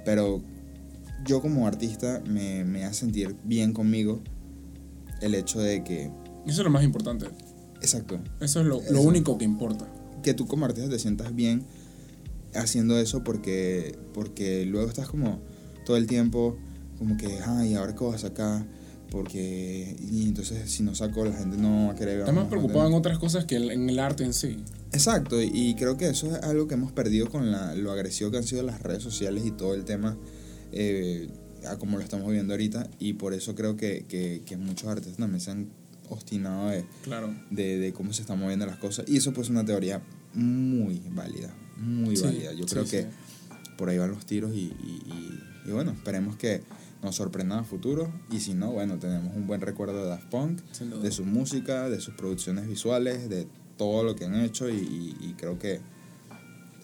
[0.05, 0.41] pero
[1.25, 4.21] yo como artista me, me hace sentir bien conmigo
[5.21, 6.05] el hecho de que,
[6.47, 7.27] eso es lo más importante.
[7.81, 9.85] exacto, Eso es lo, lo único que importa.
[10.23, 11.63] que tú como artista te sientas bien
[12.55, 15.39] haciendo eso porque, porque luego estás como
[15.85, 16.57] todo el tiempo
[16.97, 18.65] como que, ay, ¿ahora qué voy a sacar?
[19.11, 22.87] Porque, y entonces si no saco la gente no va a querer Estás más preocupado
[22.87, 24.57] en otras cosas que en el arte en sí.
[24.91, 28.29] Exacto, y- y creo que eso es algo que hemos perdido con la, lo agresivo
[28.31, 30.15] que han sido las redes sociales y todo el tema
[30.71, 31.29] eh,
[31.67, 35.17] a como lo estamos viendo ahorita y por eso creo que, que, que muchos artistas
[35.17, 35.67] también se han
[36.09, 37.33] obstinado de, Claro.
[37.51, 39.05] de, de cómo se están moviendo las cosas.
[39.07, 40.01] Y eso pues es una teoría
[40.33, 42.53] muy válida, muy Sí, válida.
[42.53, 42.91] Yo sí, creo sí.
[42.91, 43.07] que
[43.77, 45.39] por ahí van los tiros y, y, y-
[45.69, 46.61] y bueno, esperemos que
[47.03, 48.11] nos sorprendan a futuro.
[48.31, 50.61] Y si no, bueno, tenemos un buen recuerdo de Daft Punk,
[51.01, 53.47] de su música, de sus producciones visuales, de
[53.77, 55.79] todo lo que han hecho y, y- y creo que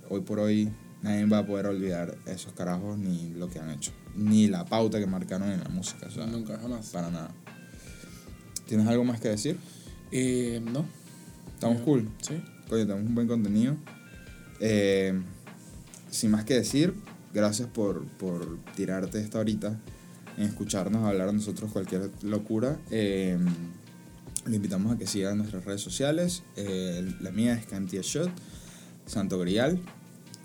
[0.09, 0.69] hoy por hoy
[1.01, 4.99] nadie va a poder olvidar esos carajos ni lo que han hecho, ni la pauta
[4.99, 6.07] que marcaron en la música.
[6.07, 6.89] O sea, Nunca, jamás.
[6.89, 7.31] para nada.
[8.67, 9.57] ¿Tienes algo más que decir?
[10.11, 10.85] Eh, no.
[11.53, 12.09] Estamos Eh, cool.
[12.21, 12.41] Sí.
[12.69, 13.75] Coño, tenemos un buen contenido.
[14.59, 15.21] Eh,
[16.09, 16.93] sin más que decir,
[17.33, 19.79] gracias por, por tirarte esta horita
[20.37, 22.79] en escucharnos hablar a nosotros cualquier locura.
[22.89, 23.37] Eh,
[24.45, 26.43] lo invitamos a que sigan nuestras redes sociales.
[26.55, 28.31] Eh, la mía es Cantia Shot,
[29.05, 29.79] Santo Grial.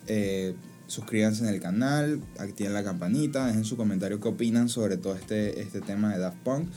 [0.06, 0.54] Eh,
[0.86, 5.60] suscríbanse en el canal, activen la campanita, dejen su comentario qué opinan sobre todo este,
[5.60, 6.68] este tema de Daft Punk.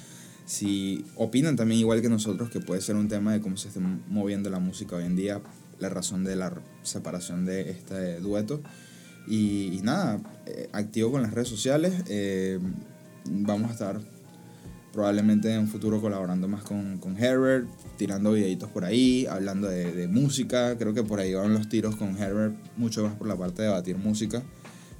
[0.45, 3.79] Si opinan también igual que nosotros que puede ser un tema de cómo se está
[3.79, 5.41] moviendo la música hoy en día,
[5.79, 6.53] la razón de la
[6.83, 8.61] separación de este dueto.
[9.25, 11.93] Y, y nada, eh, activo con las redes sociales.
[12.07, 12.59] eh,
[13.25, 14.01] vamos a estar
[14.93, 17.67] probablemente en un futuro colaborando más con, con Herbert,
[17.97, 20.77] tirando videitos por ahí, hablando de, música.
[20.77, 23.69] Creo que por ahí van los tiros con Herbert, mucho más por la parte de
[23.69, 24.43] debatir música,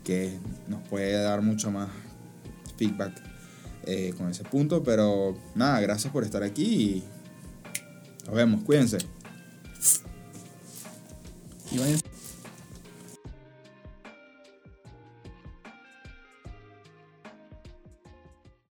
[0.03, 0.33] que
[0.67, 1.89] nos puede dar mucho más
[2.75, 3.13] feedback
[3.85, 4.83] eh, con ese punto.
[4.83, 7.03] Pero nada, gracias por estar aquí y
[8.25, 8.63] nos vemos.
[8.63, 8.97] Cuídense.
[11.71, 11.77] Y